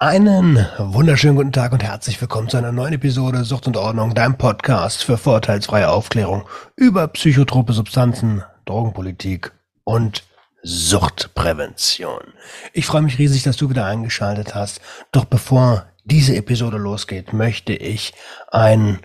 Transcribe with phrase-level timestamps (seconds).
[0.00, 4.38] Einen wunderschönen guten Tag und herzlich willkommen zu einer neuen Episode Sucht und Ordnung, deinem
[4.38, 9.50] Podcast für vorurteilsfreie Aufklärung über psychotrope Substanzen, Drogenpolitik
[9.82, 10.22] und
[10.62, 12.32] Suchtprävention.
[12.72, 14.80] Ich freue mich riesig, dass du wieder eingeschaltet hast.
[15.10, 18.14] Doch bevor diese Episode losgeht, möchte ich
[18.52, 19.00] ein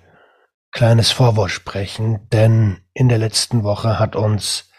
[0.72, 4.70] kleines Vorwort sprechen, denn in der letzten Woche hat uns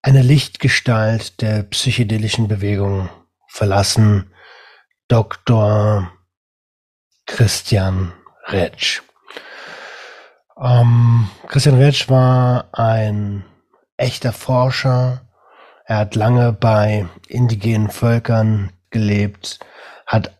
[0.00, 3.08] eine Lichtgestalt der psychedelischen Bewegung
[3.48, 4.30] verlassen,
[5.10, 6.08] Dr.
[7.26, 8.12] Christian
[8.46, 9.02] Retsch.
[10.56, 13.44] Ähm, Christian Retsch war ein
[13.96, 15.22] echter Forscher.
[15.84, 19.58] Er hat lange bei indigenen Völkern gelebt,
[20.06, 20.30] hat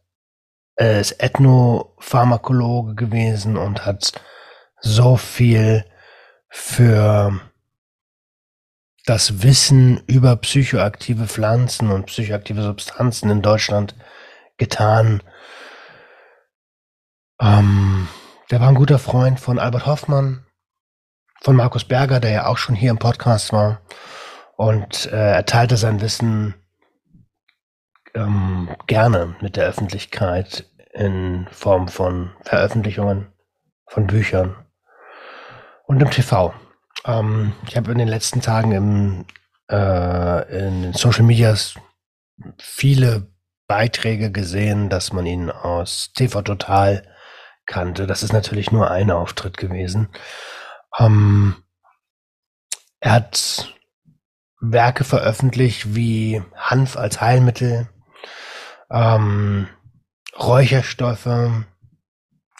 [0.76, 4.12] äh, ist Ethnopharmakologe gewesen und hat
[4.80, 5.84] so viel
[6.48, 7.40] für
[9.04, 13.96] das Wissen über psychoaktive Pflanzen und psychoaktive Substanzen in Deutschland
[14.60, 15.22] getan.
[17.40, 18.06] Ähm,
[18.50, 20.46] der war ein guter Freund von Albert Hoffmann,
[21.40, 23.80] von Markus Berger, der ja auch schon hier im Podcast war.
[24.56, 26.54] Und äh, er teilte sein Wissen
[28.14, 33.32] ähm, gerne mit der Öffentlichkeit in Form von Veröffentlichungen,
[33.86, 34.54] von Büchern
[35.86, 36.52] und im TV.
[37.06, 39.24] Ähm, ich habe in den letzten Tagen im,
[39.70, 41.74] äh, in den Social Medias
[42.58, 43.29] viele
[43.70, 47.04] Beiträge gesehen, dass man ihn aus TV Total
[47.66, 48.08] kannte.
[48.08, 50.08] Das ist natürlich nur ein Auftritt gewesen.
[50.98, 51.54] Ähm,
[52.98, 53.72] er hat
[54.60, 57.88] Werke veröffentlicht wie Hanf als Heilmittel,
[58.90, 59.68] ähm,
[60.36, 61.52] Räucherstoffe,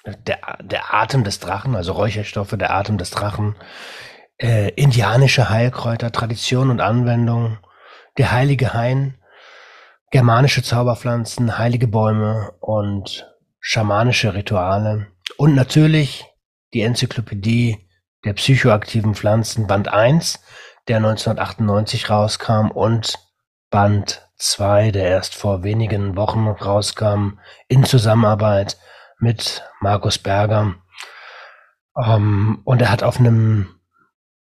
[0.07, 3.57] der, der Atem des Drachen, also Räucherstoffe, der Atem des Drachen,
[4.39, 7.59] äh, indianische Heilkräuter, Tradition und Anwendung,
[8.17, 9.20] der heilige Hain,
[10.11, 15.07] germanische Zauberpflanzen, heilige Bäume und schamanische Rituale
[15.37, 16.27] und natürlich
[16.75, 17.89] die Enzyklopädie
[18.25, 20.41] der psychoaktiven Pflanzen Band 1,
[20.89, 23.19] der 1998 rauskam und
[23.71, 27.39] Band 2, der erst vor wenigen Wochen rauskam,
[27.69, 28.79] in Zusammenarbeit
[29.19, 30.75] mit Markus Berger.
[31.97, 33.69] Ähm, und er hat auf einem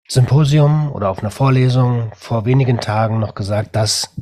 [0.08, 4.14] Symposium oder auf einer Vorlesung vor wenigen Tagen noch gesagt, das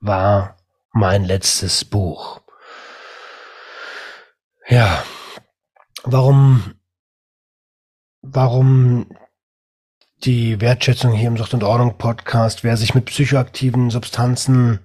[0.00, 0.56] war
[0.92, 2.40] mein letztes Buch.
[4.68, 5.02] Ja,
[6.04, 6.74] warum,
[8.22, 9.16] warum
[10.24, 14.80] die Wertschätzung hier im Sucht und Ordnung Podcast, wer sich mit psychoaktiven Substanzen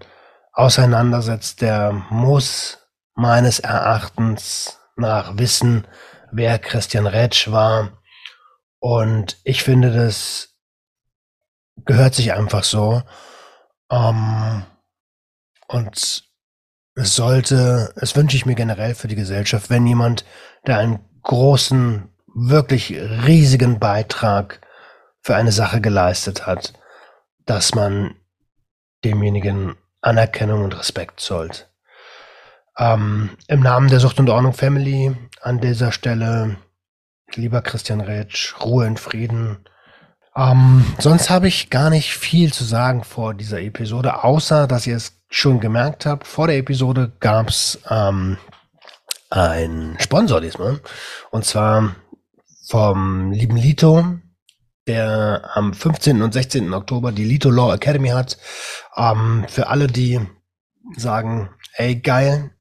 [0.53, 2.79] auseinandersetzt, der muss
[3.13, 5.87] meines Erachtens nach wissen,
[6.31, 8.01] wer Christian Retsch war.
[8.79, 10.55] Und ich finde, das
[11.85, 13.03] gehört sich einfach so.
[13.91, 14.65] Ähm,
[15.67, 16.23] und
[16.95, 20.25] es sollte, es wünsche ich mir generell für die Gesellschaft, wenn jemand,
[20.65, 24.61] der einen großen, wirklich riesigen Beitrag
[25.21, 26.73] für eine Sache geleistet hat,
[27.45, 28.15] dass man
[29.03, 31.69] demjenigen Anerkennung und Respekt zollt.
[32.77, 36.57] Ähm, Im Namen der Sucht und Ordnung Family an dieser Stelle,
[37.33, 39.67] lieber Christian Rätsch, Ruhe in Frieden,
[40.35, 44.95] ähm, sonst habe ich gar nicht viel zu sagen vor dieser Episode, außer dass ihr
[44.95, 48.37] es schon gemerkt habt, vor der Episode gab es ähm,
[49.29, 50.79] ein Sponsor diesmal.
[51.31, 51.95] Und zwar
[52.67, 54.19] vom lieben Lito,
[54.87, 56.21] der am 15.
[56.21, 56.73] und 16.
[56.73, 58.37] Oktober die Lito Law Academy hat.
[58.95, 60.19] Ähm, für alle, die
[60.95, 62.51] sagen, ey geil,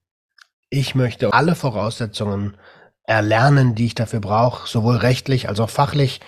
[0.69, 2.57] ich möchte alle Voraussetzungen
[3.05, 6.21] erlernen, die ich dafür brauche, sowohl rechtlich als auch fachlich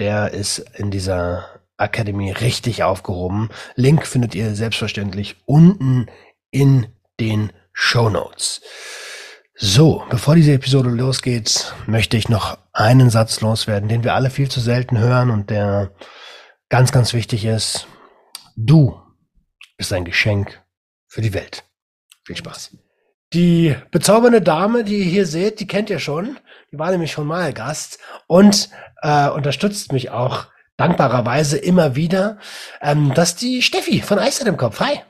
[0.00, 3.48] der ist in dieser Academy richtig aufgehoben.
[3.74, 6.06] Link findet ihr selbstverständlich unten
[6.50, 6.86] in
[7.18, 8.62] den Show Notes.
[9.54, 14.50] So, bevor diese Episode losgeht, möchte ich noch einen Satz loswerden, den wir alle viel
[14.50, 15.92] zu selten hören und der
[16.70, 17.86] ganz, ganz wichtig ist.
[18.56, 18.98] Du
[19.76, 20.62] bist ein Geschenk
[21.08, 21.64] für die Welt.
[22.24, 22.76] Viel Spaß.
[23.32, 26.38] Die bezaubernde Dame, die ihr hier seht, die kennt ihr schon.
[26.72, 28.70] Die war nämlich schon mal Gast und
[29.02, 30.46] äh, unterstützt mich auch
[30.80, 32.38] dankbarerweise immer wieder.
[32.80, 34.80] Ähm, das ist die Steffi von Eis im Kopf.
[34.80, 35.00] Hi.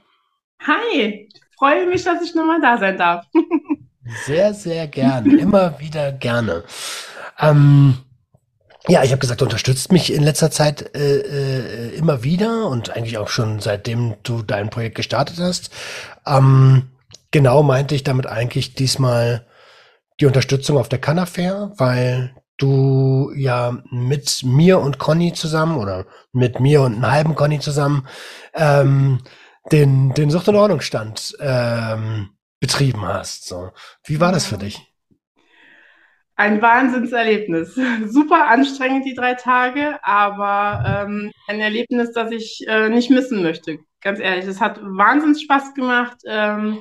[0.67, 1.29] Hi.
[1.57, 3.27] Freue mich, dass ich nochmal da sein darf.
[4.27, 5.37] sehr, sehr gerne.
[5.39, 6.65] Immer wieder gerne.
[7.39, 7.99] Ähm,
[8.89, 12.91] ja, ich habe gesagt, du unterstützt mich in letzter Zeit äh, äh, immer wieder und
[12.91, 15.71] eigentlich auch schon seitdem du dein Projekt gestartet hast.
[16.27, 16.91] Ähm,
[17.31, 19.47] genau meinte ich damit eigentlich diesmal
[20.19, 26.61] die Unterstützung auf der Canafair, weil du ja mit mir und Conny zusammen oder mit
[26.61, 28.07] mir und einem halben Conny zusammen
[28.55, 29.21] ähm,
[29.73, 32.31] den, den Sucht- und Ordnungsstand ähm,
[32.61, 33.47] betrieben hast.
[33.47, 33.71] So.
[34.05, 34.87] Wie war das für dich?
[36.37, 37.79] Ein Wahnsinnserlebnis.
[38.07, 43.79] Super anstrengend die drei Tage, aber ähm, ein Erlebnis, das ich äh, nicht missen möchte.
[44.01, 46.81] Ganz ehrlich, es hat wahnsinnig Spaß gemacht, ähm,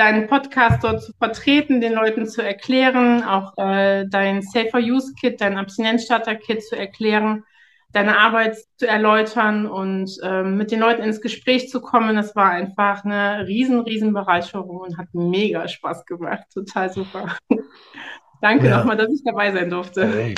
[0.00, 5.40] deinen Podcast dort zu vertreten, den Leuten zu erklären, auch äh, dein Safer Use Kit,
[5.40, 7.44] dein Abstinenzstarter Kit zu erklären
[7.92, 12.16] deine Arbeit zu erläutern und ähm, mit den Leuten ins Gespräch zu kommen.
[12.16, 16.44] Das war einfach eine riesen, riesen Bereicherung und hat mega Spaß gemacht.
[16.52, 17.36] Total super.
[18.40, 18.78] Danke ja.
[18.78, 20.06] nochmal, dass ich dabei sein durfte.
[20.06, 20.34] Hey.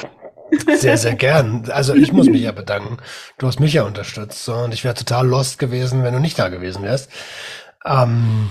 [0.74, 1.64] Sehr, sehr gern.
[1.70, 2.98] Also ich muss mich ja bedanken.
[3.38, 6.48] Du hast mich ja unterstützt und ich wäre total lost gewesen, wenn du nicht da
[6.48, 7.10] gewesen wärst.
[7.86, 8.50] Ähm,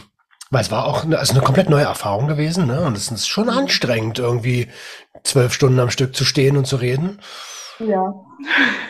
[0.51, 2.81] weil es war auch eine, also eine komplett neue Erfahrung gewesen, ne?
[2.81, 4.68] Und es ist schon anstrengend, irgendwie
[5.24, 7.19] zwölf Stunden am Stück zu stehen und zu reden.
[7.80, 8.13] Ja.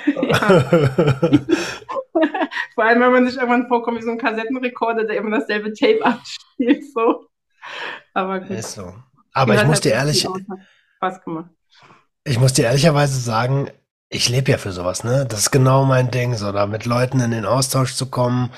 [0.06, 0.70] ja.
[2.76, 6.04] Vor allem, wenn man sich irgendwann vorkommt wie so ein Kassettenrekorder, der immer dasselbe Tape
[6.04, 6.84] abspielt.
[6.94, 7.28] So.
[8.14, 8.50] Aber gut.
[8.50, 8.94] Ist so.
[9.34, 10.28] Aber ich muss dir ehrlich.
[10.98, 11.50] Spaß gemacht.
[12.24, 13.70] Ich muss dir ehrlicherweise sagen,
[14.14, 15.26] ich lebe ja für sowas, ne?
[15.28, 18.52] Das ist genau mein Ding, so da mit Leuten in den Austausch zu kommen.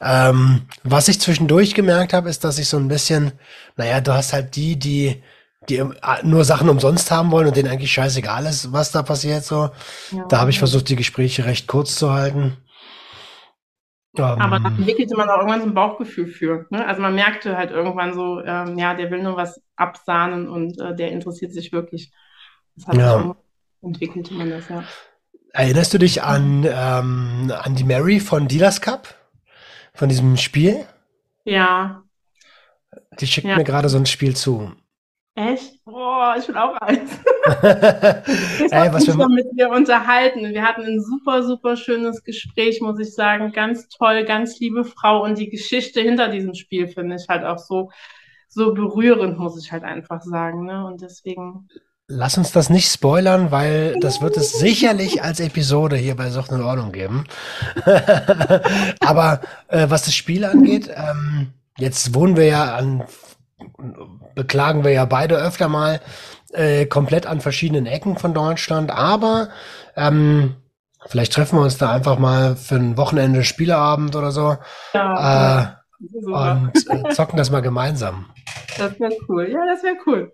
[0.00, 3.32] Ähm, was ich zwischendurch gemerkt habe, ist, dass ich so ein bisschen,
[3.76, 5.22] naja, du hast halt die, die
[5.68, 5.82] die
[6.24, 9.44] nur Sachen umsonst haben wollen und denen eigentlich scheißegal ist, was da passiert.
[9.44, 9.70] So,
[10.10, 10.26] ja.
[10.28, 12.58] da habe ich versucht, die Gespräche recht kurz zu halten.
[14.16, 14.76] Aber da ähm.
[14.78, 16.66] entwickelte man auch irgendwann so ein Bauchgefühl für.
[16.70, 16.86] Ne?
[16.86, 20.94] Also man merkte halt irgendwann so, ähm, ja, der will nur was absahnen und äh,
[20.94, 22.12] der interessiert sich wirklich.
[22.76, 23.34] Das hat ja.
[23.84, 24.84] Entwickelte man das, ja.
[25.52, 29.14] Erinnerst du dich an, ähm, an die Mary von Dealers Cup?
[29.92, 30.84] Von diesem Spiel?
[31.44, 32.02] Ja.
[33.20, 33.56] Die schickt ja.
[33.56, 34.72] mir gerade so ein Spiel zu.
[35.36, 35.84] Echt?
[35.84, 37.10] Boah, ich bin auch eins.
[38.64, 40.42] ich habe mich schon mit dir unterhalten.
[40.42, 43.52] Wir hatten ein super, super schönes Gespräch, muss ich sagen.
[43.52, 45.24] Ganz toll, ganz liebe Frau.
[45.24, 47.90] Und die Geschichte hinter diesem Spiel finde ich halt auch so,
[48.48, 50.66] so berührend, muss ich halt einfach sagen.
[50.66, 50.84] Ne?
[50.84, 51.68] Und deswegen.
[52.06, 56.52] Lass uns das nicht spoilern, weil das wird es sicherlich als Episode hier bei Sucht
[56.52, 57.24] in Ordnung geben.
[59.00, 63.04] Aber äh, was das Spiel angeht, ähm, jetzt wohnen wir ja an
[64.34, 66.00] beklagen wir ja beide öfter mal,
[66.52, 68.90] äh, komplett an verschiedenen Ecken von Deutschland.
[68.90, 69.48] Aber
[69.96, 70.56] ähm,
[71.06, 74.56] vielleicht treffen wir uns da einfach mal für ein Wochenende Spieleabend oder so.
[74.92, 75.66] Ja, äh,
[76.26, 78.26] und äh, zocken das mal gemeinsam.
[78.76, 79.48] Das wäre cool.
[79.50, 80.32] Ja, das wäre cool.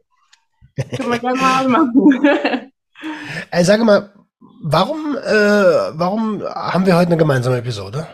[0.96, 2.72] Können wir gerne mal machen.
[3.50, 4.12] Ey, sage mal,
[4.62, 8.06] warum, äh, warum haben wir heute eine gemeinsame Episode?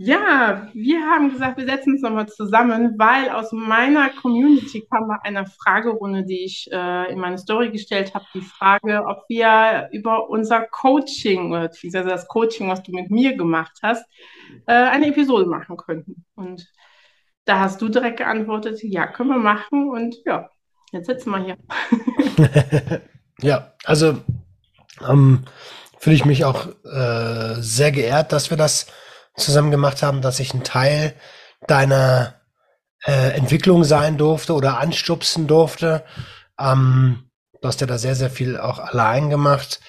[0.00, 5.18] Ja, wir haben gesagt, wir setzen uns nochmal zusammen, weil aus meiner Community kam mal
[5.24, 10.30] eine Fragerunde, die ich äh, in meine Story gestellt habe, die Frage, ob wir über
[10.30, 14.06] unser Coaching, oder das Coaching, was du mit mir gemacht hast,
[14.66, 16.24] äh, eine Episode machen könnten.
[16.36, 16.72] Und
[17.44, 19.90] da hast du direkt geantwortet, ja, können wir machen.
[19.90, 20.48] Und ja,
[20.92, 21.56] jetzt sitzen wir hier.
[23.40, 24.22] ja, also
[25.06, 25.44] ähm,
[25.98, 28.86] fühle ich mich auch äh, sehr geehrt, dass wir das
[29.36, 31.14] zusammen gemacht haben, dass ich ein Teil
[31.66, 32.34] deiner
[33.04, 36.04] äh, Entwicklung sein durfte oder anstupsen durfte.
[36.58, 37.30] Ähm,
[37.60, 39.80] du hast ja da sehr, sehr viel auch allein gemacht.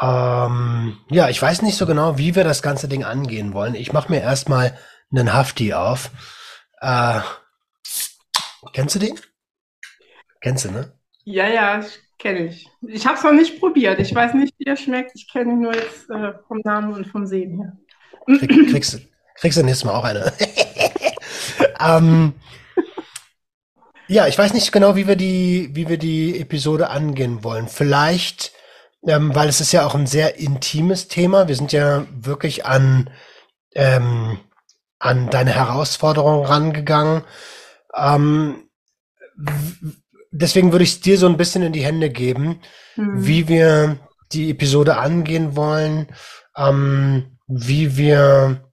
[0.00, 3.74] Ähm, ja, ich weiß nicht so genau, wie wir das ganze Ding angehen wollen.
[3.74, 4.78] Ich mache mir erstmal
[5.10, 6.10] einen Hafti auf.
[6.80, 7.20] Äh,
[8.72, 9.18] kennst du den?
[10.40, 10.92] Kennst du, ne?
[11.24, 11.84] Ja, ja,
[12.18, 12.68] kenne ich.
[12.82, 13.98] Ich habe es noch nicht probiert.
[14.00, 15.12] Ich weiß nicht, wie er schmeckt.
[15.14, 17.76] Ich kenne ihn nur jetzt äh, vom Namen und vom Sehen her.
[18.38, 19.00] Krieg, kriegst,
[19.36, 20.32] kriegst du nächstes Mal auch eine.
[21.80, 22.34] ähm,
[24.08, 27.68] ja, ich weiß nicht genau, wie wir die, wie wir die Episode angehen wollen.
[27.68, 28.52] Vielleicht,
[29.06, 31.48] ähm, weil es ist ja auch ein sehr intimes Thema.
[31.48, 33.10] Wir sind ja wirklich an,
[33.74, 34.38] ähm,
[34.98, 37.24] an deine Herausforderungen rangegangen.
[37.94, 38.68] Ähm,
[40.30, 42.60] deswegen würde ich es dir so ein bisschen in die Hände geben,
[42.96, 43.26] mhm.
[43.26, 43.98] wie wir
[44.32, 46.06] die Episode angehen wollen.
[46.56, 48.70] Ähm, wie wir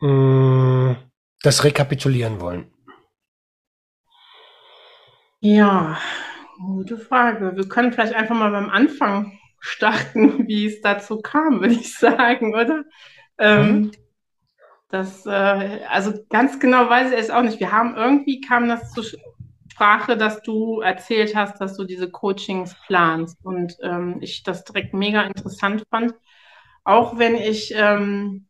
[0.00, 0.96] mh, mm,
[1.42, 2.70] das rekapitulieren wollen.
[5.40, 5.98] Ja,
[6.58, 7.56] gute Frage.
[7.56, 12.54] Wir können vielleicht einfach mal beim Anfang starten, wie es dazu kam, würde ich sagen,
[12.54, 12.84] oder?
[13.38, 13.92] Ähm, mhm.
[14.90, 17.58] das, äh, also ganz genau weiß ich es auch nicht.
[17.58, 19.04] Wir haben irgendwie kam das zur
[19.74, 24.94] Sprache, dass du erzählt hast, dass du diese Coachings planst und ähm, ich das direkt
[24.94, 26.14] mega interessant fand.
[26.84, 28.46] Auch wenn ich ähm,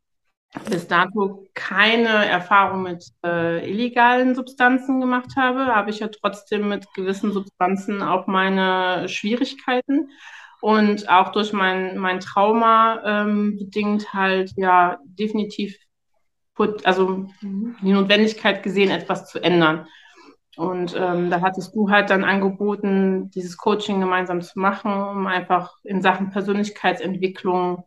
[0.69, 6.93] bis dato keine Erfahrung mit äh, illegalen Substanzen gemacht habe, habe ich ja trotzdem mit
[6.95, 10.11] gewissen Substanzen auch meine Schwierigkeiten.
[10.61, 15.77] Und auch durch mein, mein Trauma ähm, bedingt halt ja definitiv
[16.85, 19.89] also die Notwendigkeit gesehen, etwas zu ändern.
[20.57, 25.79] Und ähm, da hattest du halt dann angeboten, dieses Coaching gemeinsam zu machen, um einfach
[25.83, 27.85] in Sachen Persönlichkeitsentwicklung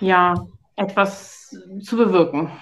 [0.00, 0.34] ja
[0.76, 2.52] etwas zu bewirken.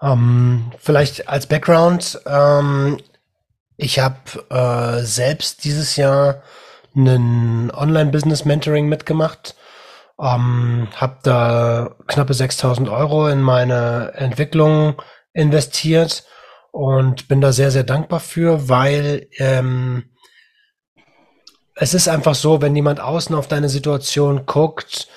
[0.00, 2.98] Ähm, vielleicht als Background, ähm,
[3.76, 4.16] ich habe
[4.50, 6.42] äh, selbst dieses Jahr
[6.94, 9.56] einen Online-Business-Mentoring mitgemacht,
[10.20, 15.00] ähm, habe da knappe 6000 Euro in meine Entwicklung
[15.32, 16.24] investiert
[16.72, 20.04] und bin da sehr, sehr dankbar für, weil ähm,
[21.76, 25.08] es ist einfach so, wenn jemand außen auf deine Situation guckt,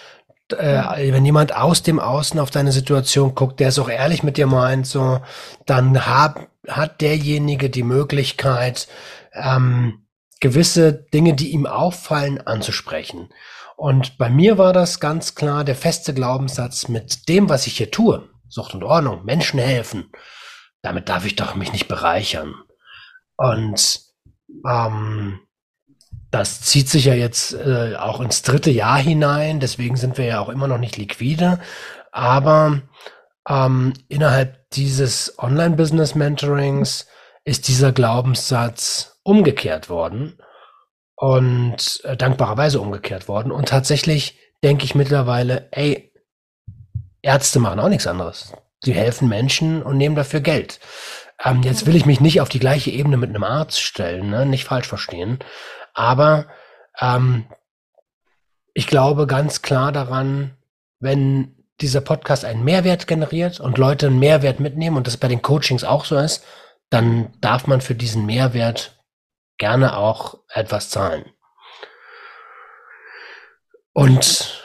[0.51, 4.38] äh, wenn jemand aus dem Außen auf deine Situation guckt, der es auch ehrlich mit
[4.38, 5.21] dir meint, so,
[5.65, 8.88] dann hab, hat derjenige die Möglichkeit,
[9.33, 10.05] ähm,
[10.41, 13.29] gewisse Dinge, die ihm auffallen, anzusprechen.
[13.77, 17.91] Und bei mir war das ganz klar der feste Glaubenssatz mit dem, was ich hier
[17.91, 20.12] tue, Sucht und Ordnung, Menschen helfen,
[20.85, 22.53] damit darf ich doch mich nicht bereichern.
[23.37, 24.01] Und
[24.67, 25.39] ähm,
[26.29, 30.39] das zieht sich ja jetzt äh, auch ins dritte Jahr hinein, deswegen sind wir ja
[30.39, 31.59] auch immer noch nicht liquide.
[32.11, 32.81] Aber
[33.49, 37.07] ähm, innerhalb dieses Online-Business-Mentorings
[37.45, 40.37] ist dieser Glaubenssatz umgekehrt worden
[41.15, 43.51] und äh, dankbarerweise umgekehrt worden.
[43.51, 46.13] Und tatsächlich denke ich mittlerweile, ey,
[47.21, 48.53] Ärzte machen auch nichts anderes.
[48.85, 50.79] Sie helfen Menschen und nehmen dafür Geld.
[51.43, 54.45] Ähm, jetzt will ich mich nicht auf die gleiche Ebene mit einem Arzt stellen, ne?
[54.45, 55.39] nicht falsch verstehen.
[55.93, 56.47] Aber
[56.99, 57.45] ähm,
[58.73, 60.55] ich glaube ganz klar daran,
[60.99, 65.41] wenn dieser Podcast einen Mehrwert generiert und Leute einen Mehrwert mitnehmen und das bei den
[65.41, 66.45] Coachings auch so ist,
[66.89, 68.97] dann darf man für diesen Mehrwert
[69.57, 71.25] gerne auch etwas zahlen.
[73.93, 74.61] Und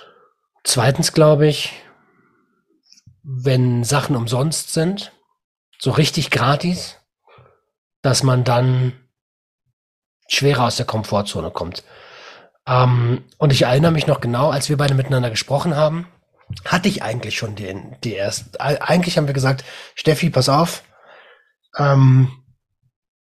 [0.65, 1.73] zweitens glaube ich,
[3.23, 5.13] wenn Sachen umsonst sind,
[5.79, 6.97] so richtig gratis,
[8.03, 8.93] dass man dann
[10.29, 11.85] schwerer aus der Komfortzone kommt.
[12.67, 16.07] Ähm, und ich erinnere mich noch genau, als wir beide miteinander gesprochen haben,
[16.65, 20.83] hatte ich eigentlich schon den, die erste, eigentlich haben wir gesagt, Steffi, pass auf,
[21.77, 22.31] ähm,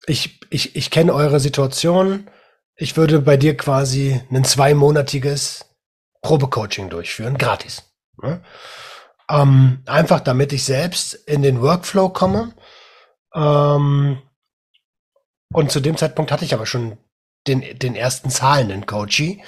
[0.05, 2.29] ich, ich, ich kenne eure Situation.
[2.75, 5.65] Ich würde bei dir quasi ein zweimonatiges
[6.21, 7.83] Probecoaching durchführen, gratis.
[8.21, 8.41] Ne?
[9.29, 12.53] Ähm, einfach damit ich selbst in den Workflow komme.
[13.34, 14.22] Ähm,
[15.53, 16.98] und zu dem Zeitpunkt hatte ich aber schon
[17.48, 19.43] den, den ersten zahlenden Coachy.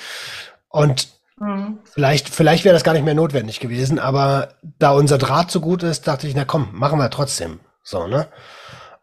[0.69, 1.79] Und mhm.
[1.83, 5.83] vielleicht, vielleicht wäre das gar nicht mehr notwendig gewesen, aber da unser Draht so gut
[5.83, 7.59] ist, dachte ich, na komm, machen wir trotzdem.
[7.83, 8.27] So, ne?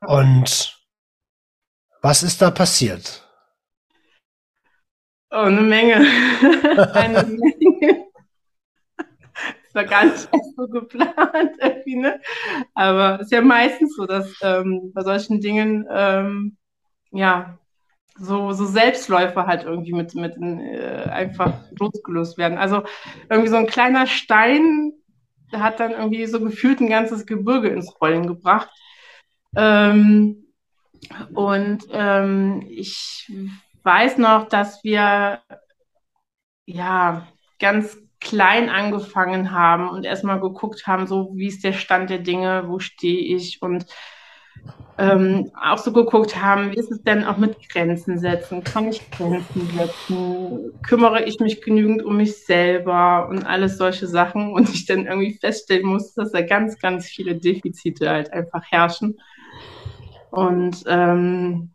[0.01, 0.79] Und
[2.03, 3.23] was ist da passiert?
[5.31, 5.97] Oh, eine Menge.
[6.95, 7.56] eine Menge.
[9.77, 12.21] War gar nicht so geplant, irgendwie, ne?
[12.75, 16.57] Aber es ist ja meistens so, dass ähm, bei solchen Dingen ähm,
[17.11, 17.59] ja,
[18.19, 22.57] so, so Selbstläufer halt irgendwie mit, mit äh, einfach losgelöst werden.
[22.57, 22.85] Also
[23.29, 24.93] irgendwie so ein kleiner Stein
[25.53, 28.71] hat dann irgendwie so gefühlt ein ganzes Gebirge ins Rollen gebracht.
[29.55, 30.47] Ähm,
[31.35, 33.31] und ähm, ich
[33.83, 35.41] weiß noch, dass wir
[36.65, 37.29] ja
[37.59, 42.65] ganz klein angefangen haben und erstmal geguckt haben, so wie ist der Stand der Dinge,
[42.67, 43.87] wo stehe ich und
[44.99, 48.65] ähm, auch so geguckt haben, wie ist es denn auch mit Grenzen setzen?
[48.65, 50.73] Kann ich Grenzen setzen?
[50.83, 54.53] Kümmere ich mich genügend um mich selber und alles solche Sachen?
[54.57, 59.19] Und ich dann irgendwie feststellen muss, dass da ganz, ganz viele Defizite halt einfach herrschen.
[60.31, 61.75] Und ähm,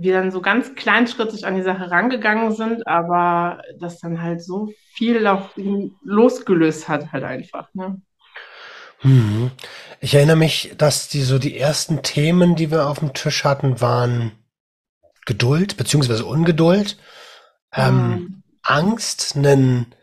[0.00, 4.72] wir dann so ganz kleinschrittig an die Sache rangegangen sind, aber das dann halt so
[4.94, 5.50] viel auch
[6.02, 7.68] losgelöst hat, halt einfach.
[7.74, 8.00] Ne?
[9.02, 9.50] Mhm.
[10.00, 13.80] Ich erinnere mich, dass die so die ersten Themen, die wir auf dem Tisch hatten,
[13.80, 14.32] waren
[15.26, 16.98] Geduld beziehungsweise Ungeduld,
[17.74, 18.42] ähm, mhm.
[18.62, 19.94] Angst, ein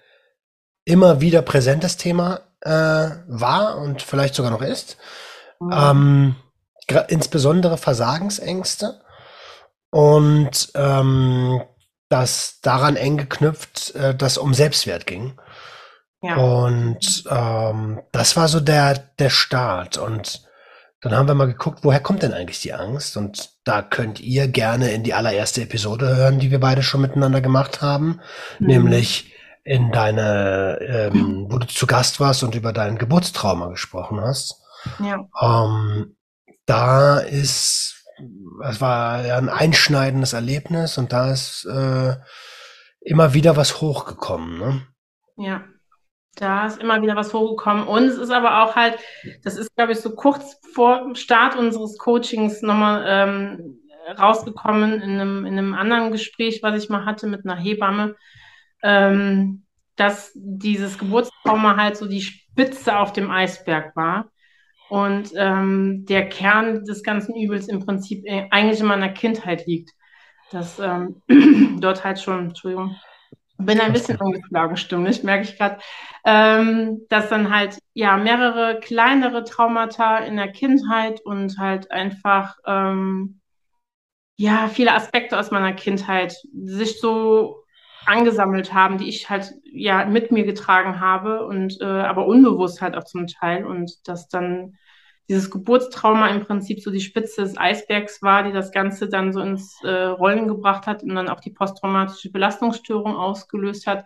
[0.85, 2.69] immer wieder präsentes Thema äh,
[3.27, 4.97] war und vielleicht sogar noch ist.
[5.59, 5.71] Mhm.
[5.73, 6.35] Ähm,
[7.09, 9.01] insbesondere Versagensängste
[9.91, 11.61] und ähm,
[12.09, 15.39] das daran eng geknüpft, äh, dass um Selbstwert ging.
[16.21, 16.35] Ja.
[16.35, 19.97] Und ähm, das war so der, der Start.
[19.97, 20.43] Und
[21.01, 23.15] dann haben wir mal geguckt, woher kommt denn eigentlich die Angst?
[23.15, 27.41] Und da könnt ihr gerne in die allererste Episode hören, die wir beide schon miteinander
[27.41, 28.19] gemacht haben,
[28.59, 28.67] mhm.
[28.67, 34.61] nämlich in deine, ähm, wo du zu Gast warst und über dein Geburtstrauma gesprochen hast.
[34.99, 35.27] Ja.
[35.41, 36.15] Ähm,
[36.65, 37.98] da ist,
[38.63, 42.15] es war ja ein einschneidendes Erlebnis und da ist äh,
[43.01, 44.59] immer wieder was hochgekommen.
[44.59, 44.81] Ne?
[45.37, 45.63] Ja.
[46.35, 47.87] da ist immer wieder was hochgekommen.
[47.87, 48.97] Und es ist aber auch halt,
[49.43, 53.79] das ist, glaube ich, so kurz vor Start unseres Coachings nochmal ähm,
[54.17, 58.15] rausgekommen in einem, in einem anderen Gespräch, was ich mal hatte mit einer Hebamme,
[58.81, 64.31] ähm, dass dieses Geburtstrauma halt so die Spitze auf dem Eisberg war.
[64.89, 69.91] Und ähm, der Kern des ganzen Übels im Prinzip äh, eigentlich in meiner Kindheit liegt.
[70.51, 71.21] Dass ähm,
[71.79, 72.95] dort halt schon, Entschuldigung,
[73.59, 75.79] bin ein bisschen ungeschlagen stimmlich, merke ich gerade,
[76.25, 83.41] ähm, dass dann halt ja mehrere kleinere Traumata in der Kindheit und halt einfach ähm,
[84.37, 87.63] ja viele Aspekte aus meiner Kindheit sich so
[88.09, 92.95] angesammelt haben, die ich halt ja mit mir getragen habe und äh, aber unbewusst halt
[92.95, 94.75] auch zum Teil und dass dann
[95.29, 99.41] dieses Geburtstrauma im Prinzip so die Spitze des Eisbergs war, die das Ganze dann so
[99.41, 104.05] ins äh, Rollen gebracht hat und dann auch die posttraumatische Belastungsstörung ausgelöst hat,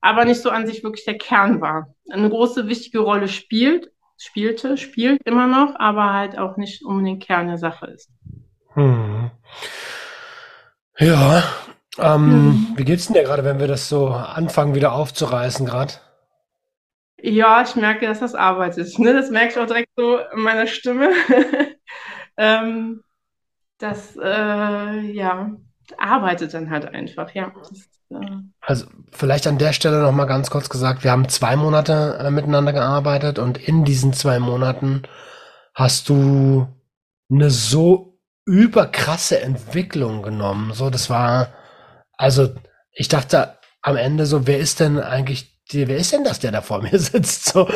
[0.00, 1.92] aber nicht so an sich wirklich der Kern war.
[2.08, 7.48] Eine große, wichtige Rolle spielt, spielte, spielt immer noch, aber halt auch nicht unbedingt Kern
[7.48, 8.10] der Sache ist.
[8.74, 9.32] Hm.
[10.98, 11.42] Ja,
[11.98, 12.66] ähm, hm.
[12.76, 15.94] wie geht's denn dir gerade, wenn wir das so anfangen wieder aufzureißen gerade?
[17.20, 18.98] Ja, ich merke, dass das arbeitet.
[18.98, 19.14] Ne?
[19.14, 21.10] Das merke ich auch direkt so in meiner Stimme.
[22.36, 23.02] ähm,
[23.78, 25.50] das, äh, ja,
[25.98, 27.52] arbeitet dann halt einfach, ja.
[27.68, 31.56] Das, äh also vielleicht an der Stelle noch mal ganz kurz gesagt, wir haben zwei
[31.56, 35.02] Monate äh, miteinander gearbeitet und in diesen zwei Monaten
[35.74, 36.68] hast du
[37.30, 40.72] eine so überkrasse Entwicklung genommen.
[40.72, 41.48] So, das war,
[42.16, 42.54] also
[42.92, 46.52] ich dachte am Ende so, wer ist denn eigentlich die, wer ist denn das, der
[46.52, 47.46] da vor mir sitzt?
[47.46, 47.68] So,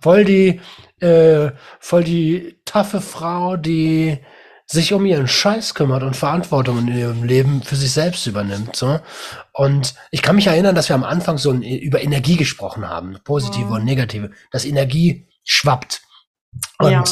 [0.00, 0.60] voll die,
[1.00, 4.18] äh, voll die taffe Frau, die
[4.68, 8.74] sich um ihren Scheiß kümmert und Verantwortung in ihrem Leben für sich selbst übernimmt.
[8.74, 8.98] So.
[9.52, 13.68] Und ich kann mich erinnern, dass wir am Anfang so über Energie gesprochen haben, positive
[13.68, 13.76] ja.
[13.76, 16.02] und negative, dass Energie schwappt.
[16.78, 17.04] Und ja.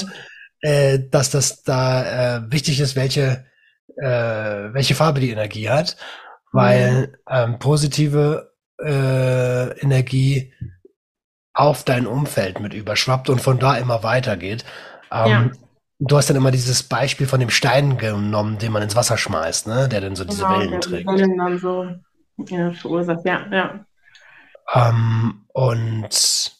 [0.62, 3.46] äh, dass das da äh, wichtig ist, welche,
[3.96, 5.96] äh, welche Farbe die Energie hat.
[6.52, 10.52] Weil ähm, positive äh, Energie
[11.52, 14.64] auf dein Umfeld mit überschwappt und von da immer weitergeht.
[15.10, 15.50] Ähm, ja.
[16.00, 19.68] Du hast dann immer dieses Beispiel von dem Stein genommen, den man ins Wasser schmeißt,
[19.68, 19.88] ne?
[19.88, 21.06] der dann so diese genau, Wellen trägt.
[21.06, 21.86] Wellen dann so
[22.48, 23.86] ja, verursacht, ja, ja.
[24.74, 26.52] Ähm, und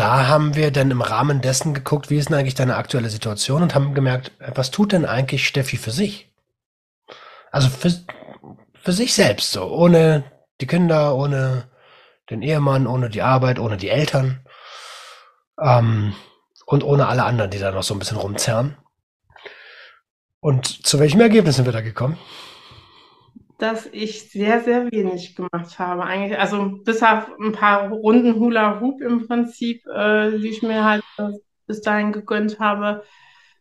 [0.00, 3.62] da haben wir dann im Rahmen dessen geguckt, wie ist denn eigentlich deine aktuelle Situation
[3.62, 6.32] und haben gemerkt, was tut denn eigentlich Steffi für sich?
[7.50, 7.92] Also für,
[8.82, 10.24] für sich selbst so, ohne
[10.62, 11.68] die Kinder, ohne
[12.30, 14.40] den Ehemann, ohne die Arbeit, ohne die Eltern
[15.60, 16.14] ähm,
[16.64, 18.78] und ohne alle anderen, die da noch so ein bisschen rumzerren.
[20.40, 22.16] Und zu welchem Ergebnis sind wir da gekommen?
[23.60, 26.04] Dass ich sehr, sehr wenig gemacht habe.
[26.04, 30.84] Eigentlich, also bis auf ein paar Runden Hula Hoop im Prinzip, äh, die ich mir
[30.84, 31.30] halt äh,
[31.66, 33.04] bis dahin gegönnt habe,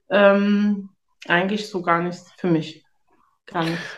[0.10, 0.90] ähm,
[1.28, 2.84] eigentlich so gar nichts für mich.
[3.46, 3.98] Gar nichts.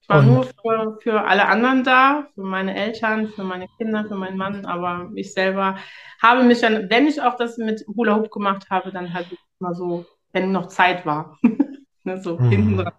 [0.00, 4.04] Ich war und nur für, für alle anderen da, für meine Eltern, für meine Kinder,
[4.04, 5.76] für meinen Mann, aber ich selber
[6.22, 9.26] habe mich dann, wenn ich auch das mit Hula Hoop gemacht habe, dann halt
[9.58, 11.36] immer so, wenn noch Zeit war.
[12.04, 12.50] ne, so mhm.
[12.50, 12.92] hinten dran.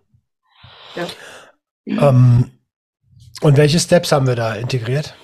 [0.96, 1.06] Ja.
[1.88, 2.52] Ähm,
[3.42, 5.16] und welche Steps haben wir da integriert?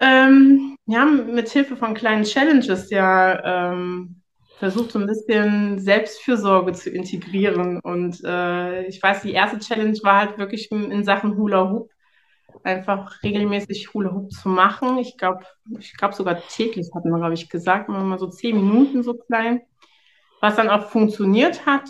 [0.00, 4.22] Ähm, ja, mit Hilfe von kleinen Challenges ja ähm,
[4.58, 7.80] versucht so ein bisschen Selbstfürsorge zu integrieren.
[7.80, 11.90] Und äh, ich weiß, die erste Challenge war halt wirklich in Sachen Hula Hoop.
[12.64, 14.98] Einfach regelmäßig Hula Hoop zu machen.
[14.98, 15.44] Ich glaube,
[15.78, 19.60] ich glaube sogar täglich hatten wir, glaube ich, gesagt, mal so zehn Minuten so klein,
[20.40, 21.84] was dann auch funktioniert hat.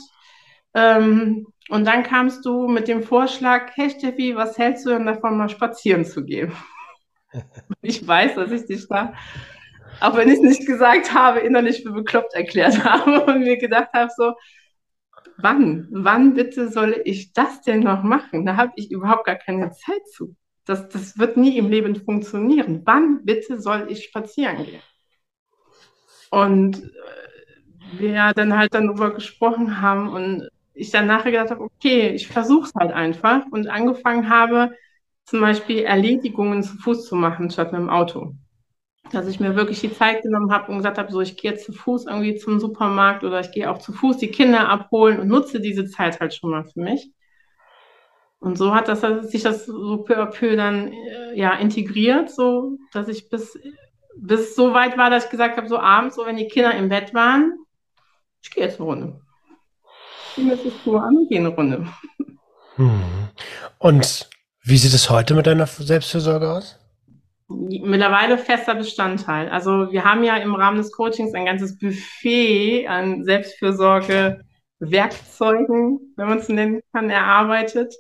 [0.75, 5.37] Ähm, und dann kamst du mit dem Vorschlag, hey Steffi, was hältst du denn davon,
[5.37, 6.53] mal spazieren zu gehen?
[7.83, 9.13] ich weiß, dass ich dich da
[10.01, 13.91] auch wenn ich es nicht gesagt habe, innerlich für bekloppt erklärt habe und mir gedacht
[13.95, 14.35] habe, so,
[15.39, 18.47] wann, wann bitte soll ich das denn noch machen?
[18.47, 20.37] Da habe ich überhaupt gar keine Zeit zu.
[20.65, 22.83] Das, das wird nie im Leben funktionieren.
[22.85, 24.83] Wann bitte soll ich spazieren gehen?
[26.31, 31.63] Und äh, wir dann halt dann darüber gesprochen haben und ich dann nachher gedacht habe,
[31.65, 34.73] okay, ich versuche es halt einfach und angefangen habe,
[35.25, 38.35] zum Beispiel Erledigungen zu Fuß zu machen statt mit dem Auto
[39.13, 41.65] dass ich mir wirklich die Zeit genommen habe und gesagt habe, so ich gehe jetzt
[41.65, 45.29] zu Fuß irgendwie zum Supermarkt oder ich gehe auch zu Fuß die Kinder abholen und
[45.29, 47.11] nutze diese Zeit halt schon mal für mich.
[48.39, 52.79] Und so hat das sich das so peu à peu dann äh, ja integriert, so
[52.93, 53.59] dass ich bis
[54.19, 56.89] bis so weit war, dass ich gesagt habe, so abends, so wenn die Kinder im
[56.89, 57.59] Bett waren,
[58.43, 59.21] ich gehe jetzt eine Runde.
[60.37, 61.87] Das nur an und gehe eine Runde.
[62.77, 63.03] Hm.
[63.79, 64.29] Und
[64.63, 66.79] wie sieht es heute mit deiner Selbstfürsorge aus?
[67.49, 69.49] mittlerweile fester Bestandteil.
[69.49, 74.41] Also wir haben ja im Rahmen des Coachings ein ganzes Buffet an Selbstfürsorge,
[74.79, 77.95] Werkzeugen, wenn man es nennen kann, erarbeitet.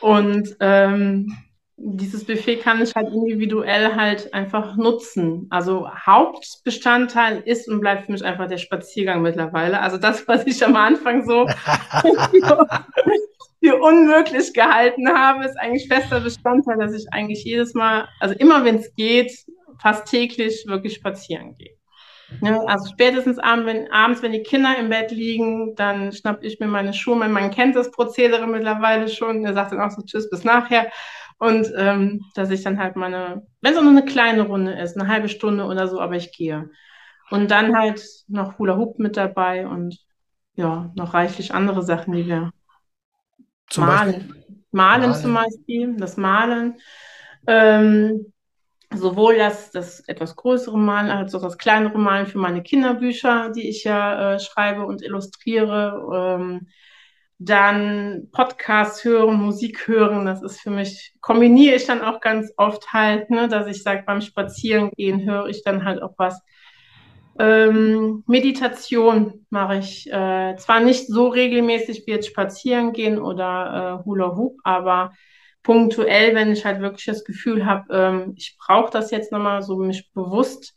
[0.00, 1.36] Und ähm,
[1.84, 5.48] dieses Buffet kann ich halt individuell halt einfach nutzen.
[5.50, 9.80] Also Hauptbestandteil ist und bleibt für mich einfach der Spaziergang mittlerweile.
[9.80, 11.46] Also das, was ich am Anfang so
[13.62, 18.64] für unmöglich gehalten habe, ist eigentlich fester Bestandteil, dass ich eigentlich jedes Mal, also immer
[18.64, 19.32] wenn es geht,
[19.80, 21.76] fast täglich wirklich spazieren gehe.
[22.40, 26.60] Ja, also spätestens abends wenn, abends, wenn die Kinder im Bett liegen, dann schnapp ich
[26.60, 27.16] mir meine Schuhe.
[27.16, 29.44] Mein Mann kennt das Prozedere mittlerweile schon.
[29.44, 30.90] Er sagt dann auch so Tschüss bis nachher.
[31.42, 34.96] Und ähm, dass ich dann halt meine, wenn es auch nur eine kleine Runde ist,
[34.96, 36.70] eine halbe Stunde oder so, aber ich gehe.
[37.30, 39.98] Und dann halt noch Hula Hoop mit dabei und
[40.54, 42.52] ja, noch reichlich andere Sachen, die wir
[43.68, 44.12] zum malen.
[44.12, 44.56] Beispiel?
[44.70, 46.76] Malen, malen zum Beispiel, das Malen.
[47.48, 48.32] Ähm,
[48.94, 53.68] sowohl das, das etwas größere Malen als auch das kleinere Malen für meine Kinderbücher, die
[53.68, 56.38] ich ja äh, schreibe und illustriere.
[56.38, 56.68] Ähm,
[57.44, 62.92] dann Podcast hören, Musik hören, das ist für mich, kombiniere ich dann auch ganz oft
[62.92, 66.40] halt, ne, dass ich sage, beim Spazierengehen höre ich dann halt auch was.
[67.38, 74.04] Ähm, Meditation mache ich äh, zwar nicht so regelmäßig wie jetzt spazieren gehen oder äh,
[74.04, 75.12] Hula Hoop, aber
[75.62, 79.76] punktuell, wenn ich halt wirklich das Gefühl habe, ähm, ich brauche das jetzt nochmal so
[79.76, 80.74] mich bewusst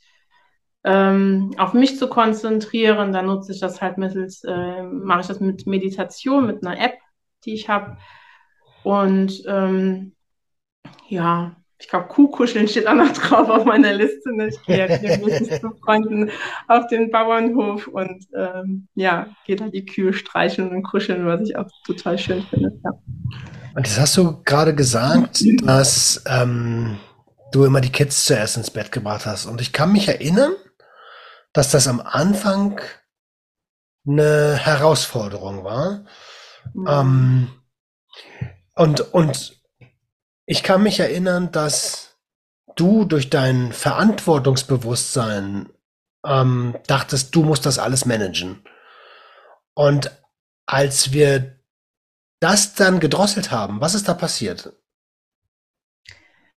[0.86, 5.40] ähm, auf mich zu konzentrieren, dann nutze ich das halt mittels, äh, mache ich das
[5.40, 6.94] mit Meditation, mit einer App,
[7.44, 7.98] die ich habe.
[8.84, 10.14] Und ähm,
[11.08, 14.32] ja, ich glaube, Kuhkuscheln steht auch noch drauf auf meiner Liste.
[14.36, 14.50] Ne?
[14.50, 16.30] Ich gehe ja zu Freunden
[16.68, 21.58] auf den Bauernhof und ähm, ja, gehe da die Kühe streicheln und kuscheln, was ich
[21.58, 22.80] auch total schön finde.
[22.84, 22.92] Ja.
[23.74, 26.98] Und jetzt hast du gerade gesagt, dass ähm,
[27.52, 29.48] du immer die Kids zuerst ins Bett gebracht hast.
[29.48, 30.54] Und ich kann mich erinnern,
[31.56, 32.80] dass das am Anfang
[34.08, 36.06] eine Herausforderung war.
[36.74, 36.88] Mhm.
[36.88, 37.62] Ähm,
[38.76, 39.60] und, und
[40.46, 42.18] ich kann mich erinnern, dass
[42.76, 45.70] du durch dein Verantwortungsbewusstsein
[46.26, 48.64] ähm, dachtest, du musst das alles managen.
[49.74, 50.12] Und
[50.68, 51.56] als wir
[52.40, 53.82] das dann gedrosselt haben.
[53.82, 54.74] Was ist da passiert?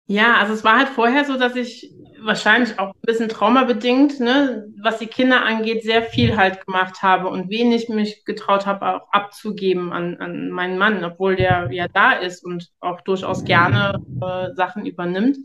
[0.06, 4.68] Ja, also es war halt vorher so, dass ich wahrscheinlich auch ein bisschen traumabedingt, ne,
[4.82, 9.12] was die Kinder angeht, sehr viel halt gemacht habe und wenig mich getraut habe, auch
[9.12, 14.54] abzugeben an, an meinen Mann, obwohl der ja da ist und auch durchaus gerne äh,
[14.56, 15.38] Sachen übernimmt.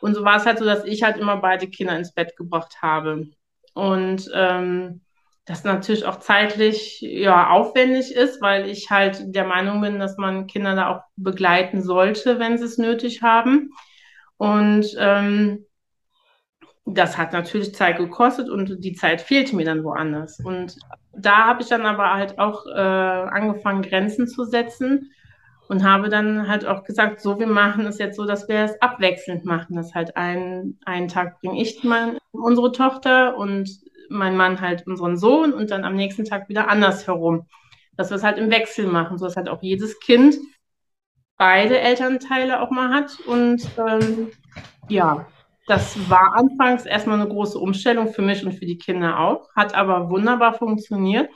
[0.00, 2.78] Und so war es halt so, dass ich halt immer beide Kinder ins Bett gebracht
[2.82, 3.28] habe.
[3.74, 5.02] Und ähm,
[5.44, 10.46] das natürlich auch zeitlich ja aufwendig ist, weil ich halt der Meinung bin, dass man
[10.46, 13.70] Kinder da auch begleiten sollte, wenn sie es nötig haben.
[14.36, 15.66] Und ähm,
[16.94, 20.40] das hat natürlich Zeit gekostet und die Zeit fehlte mir dann woanders.
[20.40, 20.76] Und
[21.12, 25.12] da habe ich dann aber halt auch äh, angefangen, Grenzen zu setzen
[25.68, 28.82] und habe dann halt auch gesagt, so, wir machen es jetzt so, dass wir es
[28.82, 29.76] abwechselnd machen.
[29.76, 33.70] Das halt einen, einen Tag bringe ich mein, unsere Tochter und
[34.08, 37.46] mein Mann halt unseren Sohn und dann am nächsten Tag wieder andersherum.
[37.96, 40.36] Dass wir es halt im Wechsel machen, sodass halt auch jedes Kind
[41.36, 43.18] beide Elternteile auch mal hat.
[43.26, 44.32] Und ähm,
[44.88, 45.26] ja,
[45.70, 49.74] das war anfangs erstmal eine große Umstellung für mich und für die Kinder auch, hat
[49.74, 51.30] aber wunderbar funktioniert.